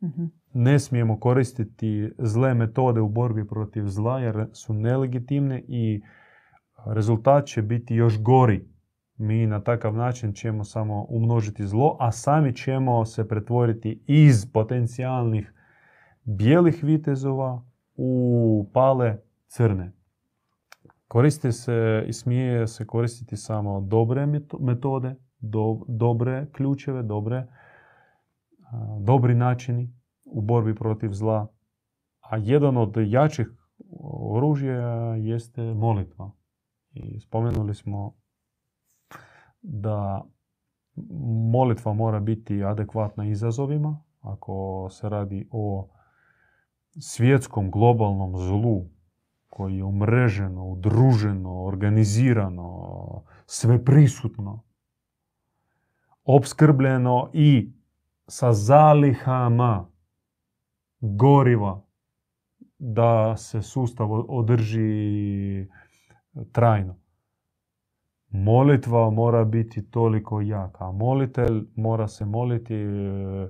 Mhm. 0.00 0.24
ne 0.54 0.78
smijemo 0.78 1.20
koristiti 1.20 1.90
zle 2.20 2.54
metode 2.54 3.00
u 3.00 3.08
borbi 3.08 3.46
protiv 3.46 3.84
zla 3.86 4.18
jer 4.18 4.48
su 4.52 4.74
nelegitimne 4.74 5.64
i 5.68 6.02
rezultat 6.86 7.46
će 7.46 7.62
biti 7.62 7.94
još 7.94 8.22
gori. 8.22 8.68
Mi 9.16 9.46
na 9.46 9.60
takav 9.60 9.94
način 9.94 10.32
ćemo 10.32 10.64
samo 10.64 11.06
umnožiti 11.08 11.66
zlo, 11.66 11.96
a 12.00 12.12
sami 12.12 12.56
ćemo 12.56 13.04
se 13.04 13.28
pretvoriti 13.28 14.02
iz 14.06 14.52
potencijalnih 14.52 15.52
bijelih 16.24 16.84
vitezova 16.84 17.62
u 17.96 18.70
pale 18.72 19.18
crne. 19.46 19.92
Koristi 21.08 21.52
se 21.52 22.04
i 22.08 22.12
smije 22.12 22.66
se 22.66 22.86
koristiti 22.86 23.36
samo 23.36 23.80
dobre 23.80 24.26
meto- 24.26 24.58
metode, 24.60 25.14
do- 25.38 25.84
dobre 25.88 26.46
ključeve, 26.52 27.02
dobre, 27.02 27.36
a, 27.36 28.98
dobri 29.00 29.34
načini 29.34 29.94
u 30.24 30.40
borbi 30.40 30.74
protiv 30.74 31.10
zla. 31.12 31.46
A 32.20 32.36
jedan 32.36 32.76
od 32.76 32.94
jačih 32.96 33.46
oružja 34.30 35.14
jeste 35.16 35.74
molitva. 35.74 36.30
I 36.96 37.20
spomenuli 37.20 37.74
smo 37.74 38.14
da 39.62 40.24
molitva 41.52 41.92
mora 41.92 42.20
biti 42.20 42.64
adekvatna 42.64 43.26
izazovima. 43.26 44.02
Ako 44.20 44.88
se 44.90 45.08
radi 45.08 45.48
o 45.50 45.88
svjetskom 47.00 47.70
globalnom 47.70 48.36
zlu 48.36 48.84
koji 49.48 49.76
je 49.76 49.84
umreženo, 49.84 50.66
udruženo, 50.66 51.64
organizirano, 51.64 53.22
sveprisutno, 53.46 54.62
opskrbljeno 56.24 57.30
i 57.32 57.72
sa 58.26 58.52
zalihama 58.52 59.90
goriva 61.00 61.82
da 62.78 63.36
se 63.36 63.62
sustav 63.62 64.08
održi 64.12 65.68
trajno. 66.52 66.96
Molitva 68.30 69.10
mora 69.10 69.44
biti 69.44 69.90
toliko 69.90 70.40
jaka. 70.40 70.92
Molitelj 70.92 71.62
mora 71.76 72.08
se 72.08 72.24
moliti 72.24 72.74
e, 72.74 73.48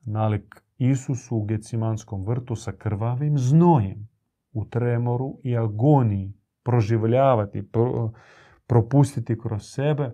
nalik 0.00 0.62
Isusu 0.78 1.36
u 1.36 1.44
Gecimanskom 1.44 2.24
vrtu 2.26 2.56
sa 2.56 2.72
krvavim 2.72 3.38
znojem 3.38 4.08
u 4.52 4.64
tremoru 4.64 5.38
i 5.42 5.56
agoniji 5.56 6.32
proživljavati, 6.62 7.70
pro- 7.70 8.12
propustiti 8.66 9.38
kroz 9.38 9.62
sebe 9.62 10.12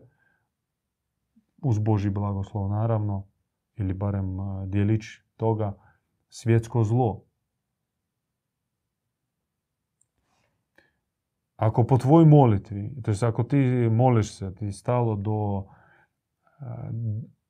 uz 1.63 1.79
Boži 1.79 2.11
blagoslov 2.11 2.71
naravno 2.71 3.27
ili 3.77 3.95
barem 3.95 4.41
a, 4.41 4.67
djelić 4.67 5.03
toga 5.37 5.73
svjetsko 6.29 6.85
zlo. 6.85 7.25
Ako 11.57 11.85
po 11.85 11.99
tvojoj 11.99 12.27
molitvi, 12.27 12.91
to 13.03 13.11
jest 13.11 13.23
ako 13.23 13.43
ti 13.43 13.89
moliš 13.91 14.33
se, 14.35 14.55
ti 14.55 14.73
stalo 14.73 15.17
do 15.17 15.65
a, 16.61 16.91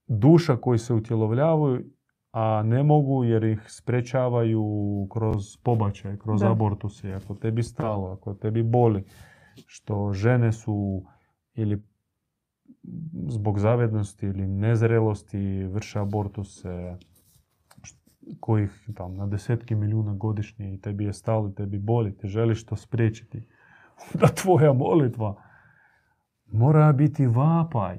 duša 0.06 0.56
koji 0.56 0.78
se 0.78 0.94
utjelovljavaju, 0.94 1.84
a 2.32 2.62
ne 2.62 2.82
mogu 2.82 3.24
jer 3.24 3.44
ih 3.44 3.60
sprečavaju 3.68 4.64
kroz 5.10 5.56
pobačaj, 5.62 6.16
kroz 6.18 6.40
Da. 6.40 6.50
abortuse. 6.50 7.12
Ako 7.12 7.34
tebi 7.34 7.62
stalo, 7.62 8.12
ako 8.12 8.34
tebi 8.34 8.62
boli, 8.62 9.04
što 9.66 10.12
žene 10.12 10.52
su 10.52 11.04
ili 11.54 11.82
zbog 13.28 13.58
zavednosti 13.58 14.26
ili 14.26 14.46
nezrelosti 14.46 15.64
vrše 15.64 15.98
abortuse 15.98 16.96
kojih 18.40 18.88
tam 18.94 19.16
na 19.16 19.26
desetki 19.26 19.74
milijuna 19.74 20.14
godišnje 20.14 20.74
i 20.74 20.80
tebi 20.80 21.04
je 21.04 21.12
stalo, 21.12 21.48
tebi 21.50 21.78
boli, 21.78 22.16
ti 22.16 22.28
želiš 22.28 22.66
to 22.66 22.76
spriječiti. 22.76 23.42
Da 24.20 24.26
tvoja 24.26 24.72
molitva 24.72 25.34
mora 26.52 26.92
biti 26.92 27.26
vapaj. 27.26 27.98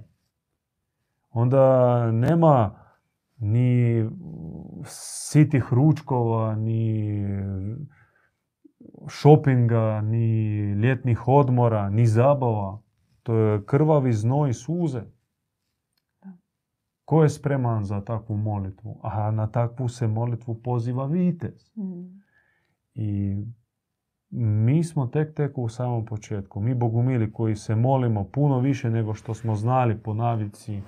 Onda 1.29 2.11
nema 2.11 2.79
ni 3.37 4.09
sitih 4.85 5.65
ručkova, 5.71 6.55
ni 6.55 7.25
šopinga, 9.07 10.01
ni 10.01 10.59
ljetnih 10.73 11.27
odmora, 11.27 11.89
ni 11.89 12.05
zabava. 12.05 12.81
To 13.23 13.35
je 13.35 13.65
krvavi 13.65 14.13
znoj 14.13 14.53
suze. 14.53 15.01
Ko 17.05 17.23
je 17.23 17.29
spreman 17.29 17.83
za 17.83 18.01
takvu 18.01 18.37
molitvu? 18.37 18.99
A 19.03 19.31
na 19.31 19.47
takvu 19.51 19.87
se 19.87 20.07
molitvu 20.07 20.61
poziva 20.61 21.05
vitez. 21.05 21.71
Mhm. 21.77 22.01
I 22.95 23.37
mi 24.35 24.83
smo 24.83 25.07
tek 25.07 25.35
tek 25.35 25.57
u 25.57 25.69
samom 25.69 26.05
početku. 26.05 26.59
Mi 26.59 26.73
bogumili 26.75 27.33
koji 27.33 27.55
se 27.55 27.75
molimo 27.75 28.23
puno 28.23 28.59
više 28.59 28.89
nego 28.89 29.13
što 29.13 29.33
smo 29.33 29.55
znali 29.55 29.97
po 29.97 30.13
navici 30.13 30.81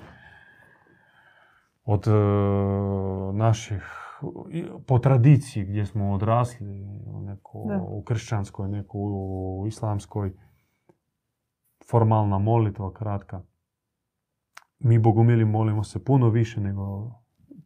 od 1.86 2.08
e, 2.08 2.12
naših, 3.34 3.84
po 4.88 5.00
tradiciji 5.00 5.66
gdje 5.66 5.86
smo 5.86 6.12
odrasli, 6.12 6.86
neko, 7.26 7.66
Da. 7.68 7.82
u 7.82 8.02
kršćanskoj, 8.02 8.70
neko 8.70 8.98
u 8.98 9.64
islamskoj, 9.68 10.32
formalna 11.90 12.40
molitva 12.40 12.94
kratka. 12.94 13.42
Mi 14.80 15.00
bogumili 15.00 15.46
molimo 15.46 15.84
se 15.84 16.04
puno 16.04 16.30
više 16.30 16.62
nego 16.62 17.12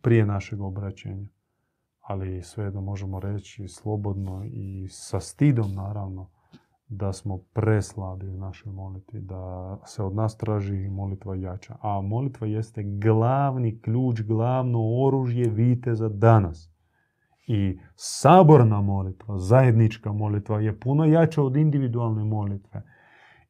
prije 0.02 0.26
našeg 0.26 0.62
obraćenja. 0.62 1.28
Ali 2.10 2.44
svejedno 2.44 2.82
možemo 2.82 3.20
reći 3.20 3.68
slobodno 3.68 4.44
i 4.46 4.88
sa 4.90 5.20
stidom 5.20 5.74
naravno 5.74 6.30
da 6.88 7.14
smo 7.14 7.38
preslabi 7.54 8.28
u 8.28 8.38
našoj 8.38 8.72
molitvi, 8.74 9.22
da 9.22 9.78
se 9.86 10.04
od 10.04 10.16
nas 10.16 10.38
traži 10.38 10.90
molitva 10.90 11.36
jača. 11.36 11.76
A 11.82 12.02
molitva 12.02 12.48
jeste 12.48 12.84
glavni 12.84 13.82
ključ, 13.82 14.22
glavno 14.22 14.80
oružje 15.06 15.50
viteza 15.50 16.10
danas. 16.10 16.72
I 17.48 17.80
saborna 17.96 18.82
molitva, 18.82 19.38
zajednička 19.38 20.12
molitva 20.12 20.62
je 20.62 20.80
puno 20.80 21.06
jača 21.06 21.44
od 21.44 21.56
individualne 21.56 22.24
molitve. 22.24 22.84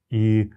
I 0.09 0.51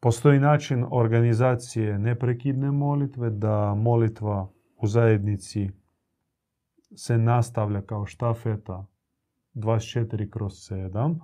postoji 0.00 0.40
način 0.40 0.86
organizacije 0.90 1.98
neprekidne 1.98 2.70
molitve, 2.70 3.30
da 3.30 3.74
molitva 3.74 4.48
u 4.76 4.86
zajednici 4.86 5.81
se 6.96 7.18
nastavlja 7.18 7.82
kao 7.82 8.06
štafeta 8.06 8.86
24 9.54 10.30
kroz 10.30 10.52
7, 10.52 11.18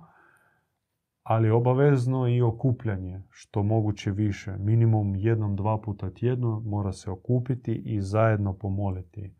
ali 1.23 1.49
obavezno 1.49 2.27
i 2.27 2.41
okupljanje, 2.41 3.21
što 3.29 3.63
moguće 3.63 4.11
više. 4.11 4.57
Minimum 4.57 5.15
jednom, 5.15 5.55
dva 5.55 5.81
puta 5.81 6.13
tjedno 6.13 6.59
mora 6.59 6.93
se 6.93 7.11
okupiti 7.11 7.81
i 7.85 8.01
zajedno 8.01 8.53
pomoliti. 8.53 9.33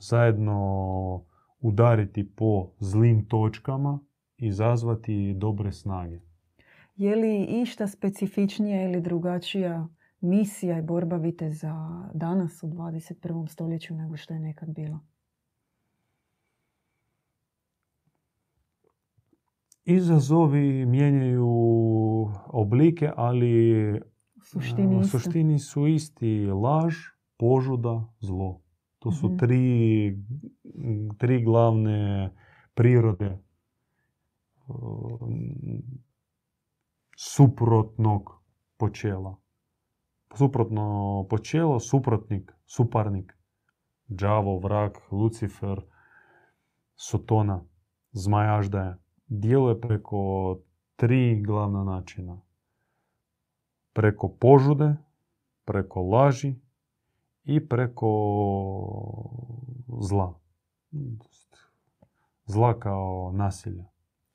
Zajedno 0.00 1.24
udariti 1.60 2.30
po 2.36 2.70
zlim 2.78 3.28
točkama 3.28 3.98
i 4.36 4.52
zazvati 4.52 5.34
dobre 5.36 5.72
snage. 5.72 6.20
Je 6.96 7.16
li 7.16 7.44
išta 7.44 7.86
specifičnija 7.86 8.84
ili 8.84 9.00
drugačija 9.00 9.88
misija 10.20 10.78
i 10.78 10.82
borba 10.82 11.16
viteza 11.16 11.74
danas 12.14 12.62
u 12.62 12.66
21. 12.66 13.48
stoljeću 13.48 13.94
nego 13.94 14.16
što 14.16 14.34
je 14.34 14.40
nekad 14.40 14.68
bila? 14.68 14.98
Izazovi 19.86 20.86
mijenjaju 20.86 21.48
oblike, 22.46 23.10
ali 23.16 23.92
U 24.36 24.40
suštini 24.42 24.96
u 24.96 25.00
isto. 25.00 25.18
suštini 25.18 25.58
su 25.58 25.86
isti 25.86 26.46
laž, 26.46 26.94
požuda, 27.36 28.08
zlo. 28.20 28.60
To 28.98 29.10
su 29.10 29.26
Mhm. 29.26 29.36
tri, 29.36 30.18
tri 31.18 31.44
glavne 31.44 32.30
prirode 32.74 33.38
um, 34.66 35.82
suprotnog 37.16 38.30
počela. 38.76 39.36
Suprotno 40.34 40.86
počelo, 41.30 41.80
suprotnik, 41.80 42.52
suparnik, 42.66 43.32
đavo, 44.06 44.58
vrag, 44.58 44.92
Lucifer, 45.10 45.80
Sotona, 46.96 47.64
zmajaždaja. 48.12 48.96
Djeluje 49.26 49.80
preko 49.80 50.58
tri 50.96 51.42
glavna 51.42 51.84
načina. 51.84 52.40
Preko 53.92 54.28
požude, 54.28 54.96
preko 55.64 56.02
laži 56.02 56.54
i 57.44 57.68
preko 57.68 58.08
zla. 60.00 60.34
Zla 62.46 62.80
kao 62.80 63.32
nasilja. 63.34 63.84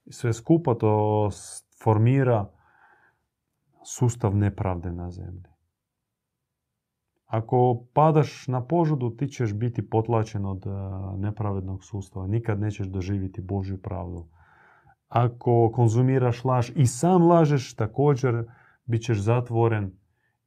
Sve 0.10 0.34
skupa 0.34 0.76
to 0.76 1.30
formira 1.84 2.50
sustav 3.86 4.36
nepravde 4.36 4.92
na 4.92 5.12
zemlji. 5.12 5.50
Ako 7.26 7.86
padaš 7.94 8.48
na 8.48 8.66
požudu, 8.66 9.10
ti 9.10 9.28
ćeš 9.28 9.54
biti 9.54 9.90
potlačen 9.90 10.46
od 10.46 10.66
e, 10.66 10.70
nepravednog 11.18 11.84
sustava. 11.84 12.28
Nikad 12.28 12.60
nećeš 12.60 12.88
doživjeti 12.88 13.42
Božju 13.42 13.82
pravdu. 13.82 14.28
Ako 15.10 15.72
konzumiraš 15.74 16.44
laž 16.44 16.72
i 16.76 16.86
sam 16.86 17.28
lažeš, 17.28 17.76
također 17.76 18.46
bit 18.86 19.02
ćeš 19.02 19.20
zatvoren 19.20 19.92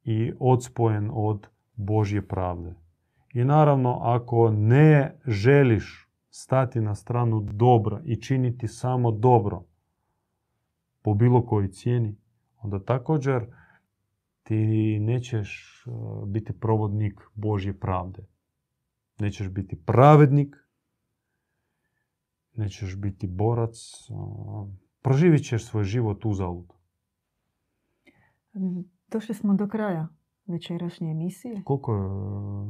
i 0.03 0.33
odspojen 0.39 1.09
od 1.13 1.47
Božje 1.75 2.27
pravde. 2.27 2.75
I 3.33 3.43
naravno, 3.43 3.99
ako 4.01 4.51
ne 4.51 5.19
želiš 5.27 6.09
stati 6.29 6.81
na 6.81 6.95
stranu 6.95 7.41
dobra 7.41 8.01
i 8.05 8.21
činiti 8.21 8.67
samo 8.67 9.11
dobro 9.11 9.63
po 11.01 11.13
bilo 11.13 11.45
kojoj 11.45 11.67
cijeni, 11.67 12.15
onda 12.57 12.79
također 12.79 13.45
ti 14.43 14.99
nećeš 14.99 15.83
e, 15.87 15.91
biti 16.25 16.59
provodnik 16.59 17.21
Božje 17.33 17.79
pravde. 17.79 18.25
Nećeš 19.19 19.49
biti 19.49 19.85
pravednik, 19.85 20.55
nećeš 22.55 22.95
biti 22.97 23.27
borac, 23.27 23.77
e, 24.09 24.13
proživit 25.01 25.45
ćeš 25.45 25.65
svoj 25.65 25.83
život 25.83 26.25
uzalud. 26.25 26.73
Došli 29.11 29.35
smo 29.35 29.53
do 29.53 29.67
kraja 29.67 30.07
večerašnje 30.45 31.11
emisije. 31.11 31.61
Koliko 31.65 31.93
je? 31.93 32.01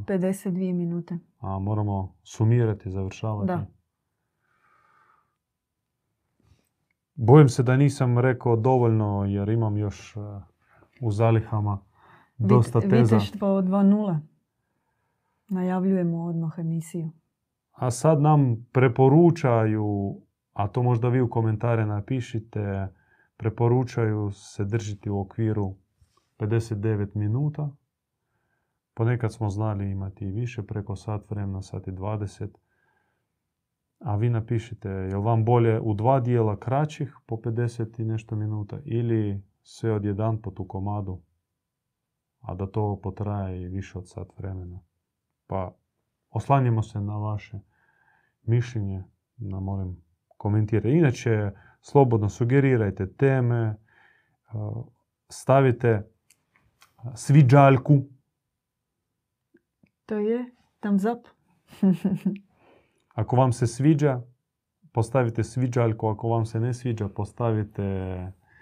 52 0.07 0.73
minute. 0.73 1.19
A 1.39 1.59
moramo 1.59 2.15
sumirati, 2.23 2.91
završavati. 2.91 3.47
Da. 3.47 3.65
Bojim 7.15 7.49
se 7.49 7.63
da 7.63 7.77
nisam 7.77 8.19
rekao 8.19 8.55
dovoljno 8.55 9.25
jer 9.27 9.49
imam 9.49 9.77
još 9.77 10.15
e, 10.15 10.19
u 11.01 11.11
zalihama 11.11 11.79
dosta 12.37 12.81
teza. 12.81 13.15
Viteštvo 13.15 13.47
2.0. 13.47 14.19
Najavljujemo 15.47 16.25
odmah 16.25 16.53
emisiju. 16.57 17.11
A 17.73 17.91
sad 17.91 18.21
nam 18.21 18.65
preporučaju, 18.71 20.21
a 20.53 20.67
to 20.67 20.83
možda 20.83 21.09
vi 21.09 21.21
u 21.21 21.29
komentare 21.29 21.85
napišite, 21.85 22.87
preporučaju 23.37 24.31
se 24.31 24.65
držiti 24.65 25.09
u 25.09 25.19
okviru 25.19 25.75
59 26.39 27.15
minuta. 27.15 27.69
Ponekad 28.93 29.33
smo 29.33 29.49
znali 29.49 29.91
imati 29.91 30.25
više, 30.25 30.63
preko 30.63 30.95
sat 30.95 31.29
vremena, 31.29 31.61
sat 31.61 31.87
i 31.87 31.91
20. 31.91 32.47
A 33.99 34.15
vi 34.15 34.29
napišite, 34.29 34.89
je 34.89 35.15
li 35.15 35.23
vam 35.23 35.45
bolje 35.45 35.79
u 35.81 35.93
dva 35.93 36.19
dijela 36.19 36.59
kraćih 36.59 37.15
po 37.25 37.35
50 37.35 38.01
i 38.01 38.05
nešto 38.05 38.35
minuta 38.35 38.79
ili 38.85 39.43
sve 39.61 39.91
od 39.91 40.05
jedan 40.05 40.41
po 40.41 40.51
tu 40.51 40.67
komadu, 40.67 41.21
a 42.39 42.55
da 42.55 42.67
to 42.67 42.99
potraje 43.03 43.61
i 43.61 43.67
više 43.67 43.97
od 43.97 44.09
sat 44.09 44.27
vremena. 44.37 44.79
Pa 45.47 45.75
oslanjamo 46.33 46.83
se 46.83 47.01
na 47.01 47.17
vaše 47.17 47.59
mišljenje, 48.43 49.03
na 49.37 49.59
molim 49.59 50.03
komentirajte. 50.37 50.97
Inače, 50.97 51.51
slobodno 51.81 52.29
sugerirajte 52.29 53.13
teme, 53.13 53.75
stavite 55.29 56.09
sviđaljku. 57.15 58.03
To 60.05 60.17
je 60.17 60.45
thumbs 60.79 61.03
up. 61.05 61.27
Ako 63.21 63.35
vam 63.35 63.53
se 63.53 63.67
sviđa, 63.67 64.21
postavite 64.91 65.43
sviđaljku. 65.43 66.07
Ako 66.07 66.27
vam 66.27 66.45
se 66.45 66.59
ne 66.59 66.73
sviđa, 66.73 67.09
postavite 67.09 67.83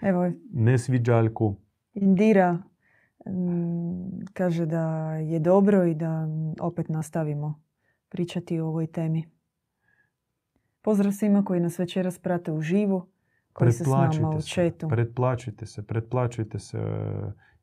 Evo, 0.02 0.32
nesviđaljku. 0.52 1.56
Indira 1.94 2.52
mm, 2.52 4.24
kaže 4.32 4.66
da 4.66 5.14
je 5.14 5.38
dobro 5.38 5.84
i 5.84 5.94
da 5.94 6.28
opet 6.60 6.88
nastavimo 6.88 7.61
pričati 8.12 8.60
o 8.60 8.66
ovoj 8.66 8.86
temi. 8.86 9.24
Pozdrav 10.82 11.12
svima 11.12 11.44
koji 11.44 11.60
nas 11.60 11.78
večeras 11.78 12.18
prate 12.18 12.52
u 12.52 12.60
živu, 12.60 13.08
koji 13.52 13.72
se 13.72 13.84
s 13.84 13.86
nama 13.86 14.30
u 14.30 14.42
četu. 14.42 14.88
Pretplaćujte 14.88 15.66
se, 15.66 15.86
pretplaćujte 15.86 16.58
se, 16.58 16.78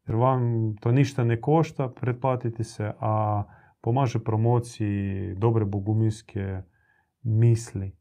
jer 0.08 0.16
vam 0.16 0.76
to 0.82 0.92
ništa 0.92 1.24
ne 1.24 1.42
košta, 1.42 1.90
pretplatite 1.90 2.64
se, 2.64 2.92
a 3.00 3.44
pomaže 3.82 4.20
promociji 4.24 5.36
dobre 5.36 5.66
bogumilske 5.66 6.62
misli. 7.22 7.96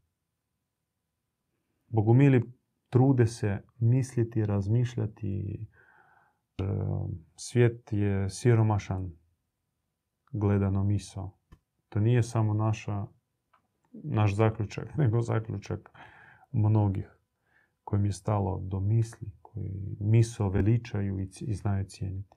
Bogumili 1.88 2.52
trude 2.90 3.26
se 3.26 3.62
misliti, 3.78 4.44
razmišljati. 4.46 5.60
E, 6.58 6.64
svijet 7.36 7.92
je 7.92 8.30
siromašan 8.30 9.12
gledano 10.32 10.84
miso. 10.84 11.37
To 11.88 12.00
nije 12.00 12.22
samo 12.22 12.54
naša, 12.54 13.06
naš 13.92 14.34
zaključak, 14.34 14.96
nego 14.98 15.20
zaključak 15.20 15.90
mnogih 16.52 17.18
kojim 17.84 18.04
je 18.04 18.12
stalo 18.12 18.60
do 18.62 18.80
misli, 18.80 19.30
koji 19.42 19.96
miso 20.00 20.48
veličaju 20.48 21.18
i 21.40 21.54
znaju 21.54 21.84
cijeniti. 21.84 22.36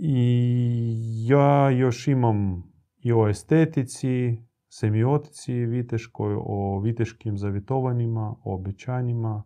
I 0.00 1.26
ja 1.28 1.70
još 1.70 2.08
imam 2.08 2.62
i 2.98 3.12
o 3.12 3.28
estetici, 3.28 4.42
semiotici 4.68 5.52
viteškoj, 5.52 6.34
o 6.38 6.80
viteškim 6.80 7.38
zavitovanjima, 7.38 8.34
o 8.44 8.54
obećanjima. 8.54 9.44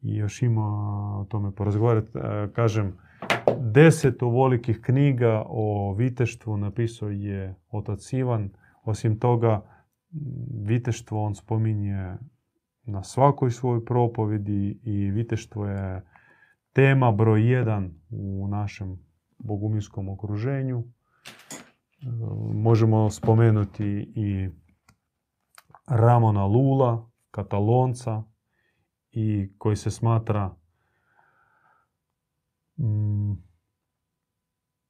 I 0.00 0.16
još 0.16 0.42
ima 0.42 0.66
o 1.20 1.26
tome 1.28 1.54
porazgovarati. 1.54 2.10
Kažem, 2.52 2.98
deset 3.60 4.22
ovolikih 4.22 4.80
knjiga 4.80 5.44
o 5.46 5.94
viteštvu 5.98 6.56
napisao 6.56 7.08
je 7.08 7.54
otac 7.70 8.12
Ivan. 8.12 8.50
Osim 8.84 9.18
toga, 9.18 9.62
viteštvo 10.64 11.24
on 11.24 11.34
spominje 11.34 12.16
na 12.84 13.02
svakoj 13.02 13.50
svojoj 13.50 13.84
propovedi 13.84 14.80
i 14.82 15.10
viteštvo 15.10 15.66
je 15.66 16.02
tema 16.72 17.12
broj 17.12 17.52
jedan 17.52 17.94
u 18.10 18.48
našem 18.48 18.98
boguminskom 19.38 20.08
okruženju. 20.08 20.84
Možemo 22.54 23.10
spomenuti 23.10 24.12
i 24.16 24.48
Ramona 25.88 26.46
Lula, 26.46 27.10
katalonca, 27.30 28.22
i 29.12 29.52
koji 29.58 29.76
se 29.76 29.90
smatra 29.90 30.54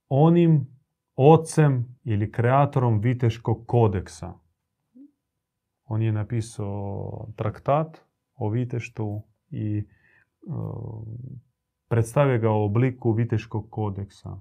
onim 0.08 0.66
ocem 1.16 1.98
ili 2.04 2.32
kreatorom 2.32 3.00
Viteškog 3.00 3.66
kodeksa. 3.66 4.32
On 5.84 6.02
je 6.02 6.12
napisao 6.12 7.28
traktat 7.36 8.04
o 8.34 8.48
Viteštu 8.48 9.22
i 9.50 9.84
uh, 10.46 11.06
predstavio 11.88 12.38
ga 12.38 12.50
u 12.50 12.64
obliku 12.64 13.12
Viteškog 13.12 13.70
kodeksa. 13.70 14.40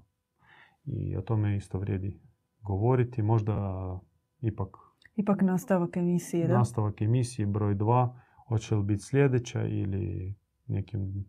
I 0.84 1.16
o 1.16 1.22
tome 1.22 1.56
isto 1.56 1.78
vrijedi 1.78 2.20
govoriti. 2.62 3.22
Možda 3.22 3.54
ipak... 4.40 4.68
Ipak 5.16 5.42
nastavak 5.42 5.96
emisije, 5.96 6.46
da? 6.46 6.58
Nastavak 6.58 7.02
emisije 7.02 7.46
broj 7.46 7.74
2. 7.74 8.18
Hoće 8.48 8.74
li 8.74 8.84
biti 8.84 9.02
sljedeća 9.02 9.62
ili 9.66 10.34
nekim, 10.66 11.24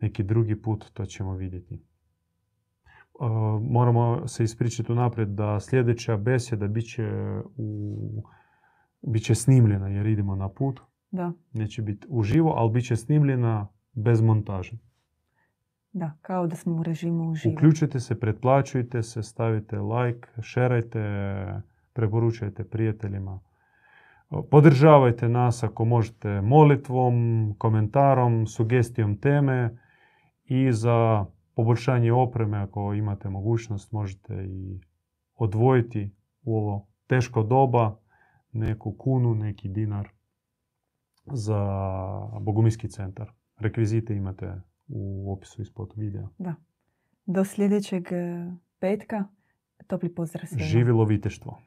neki 0.00 0.22
drugi 0.22 0.62
put, 0.62 0.84
to 0.92 1.06
ćemo 1.06 1.34
vidjeti. 1.34 1.74
E, 1.74 1.80
moramo 3.60 4.28
se 4.28 4.44
ispričati 4.44 4.92
unaprijed 4.92 5.28
da 5.28 5.60
sljedeća 5.60 6.16
beseda 6.16 6.66
bit 6.68 6.90
će, 6.90 7.10
u, 7.56 8.22
bit 9.02 9.24
će 9.24 9.34
snimljena 9.34 9.88
jer 9.88 10.06
idemo 10.06 10.36
na 10.36 10.48
put. 10.48 10.80
Da. 11.10 11.32
Neće 11.52 11.82
biti 11.82 12.06
uživo, 12.10 12.50
ali 12.56 12.70
bit 12.70 12.86
će 12.86 12.96
snimljena 12.96 13.68
bez 13.92 14.20
montaže. 14.20 14.78
Da, 15.92 16.18
kao 16.22 16.46
da 16.46 16.56
smo 16.56 16.76
u 16.76 16.82
režimu 16.82 17.30
uživo. 17.30 17.54
Uključite 17.54 18.00
se, 18.00 18.20
pretplaćujte 18.20 19.02
se, 19.02 19.22
stavite 19.22 19.78
like, 19.78 20.28
šerajte, 20.42 21.00
preporučajte 21.92 22.64
prijateljima. 22.64 23.40
Podržavajte 24.50 25.28
nas 25.28 25.62
ako 25.62 25.84
možete 25.84 26.40
molitvom, 26.40 27.54
komentarom, 27.58 28.46
sugestijom 28.46 29.16
teme 29.16 29.78
i 30.46 30.72
za 30.72 31.26
poboljšanje 31.54 32.12
opreme 32.12 32.58
ako 32.58 32.94
imate 32.94 33.28
mogućnost 33.28 33.92
možete 33.92 34.34
i 34.44 34.80
odvojiti 35.34 36.10
u 36.42 36.56
ovo 36.56 36.88
teško 37.06 37.42
doba 37.42 37.98
neku 38.52 38.92
kunu, 38.92 39.34
neki 39.34 39.68
dinar 39.68 40.08
za 41.32 41.60
Bogumiski 42.40 42.88
centar. 42.88 43.32
Rekvizite 43.56 44.14
imate 44.14 44.60
u 44.88 45.32
opisu 45.32 45.62
ispod 45.62 45.92
videa. 45.96 46.28
Da. 46.38 46.54
Do 47.26 47.44
sljedećeg 47.44 48.06
e, 48.12 48.52
petka. 48.78 49.24
Topli 49.86 50.14
pozdrav 50.14 50.46
svima. 50.46 50.64
Živilo 50.64 51.04
viteštvo. 51.04 51.58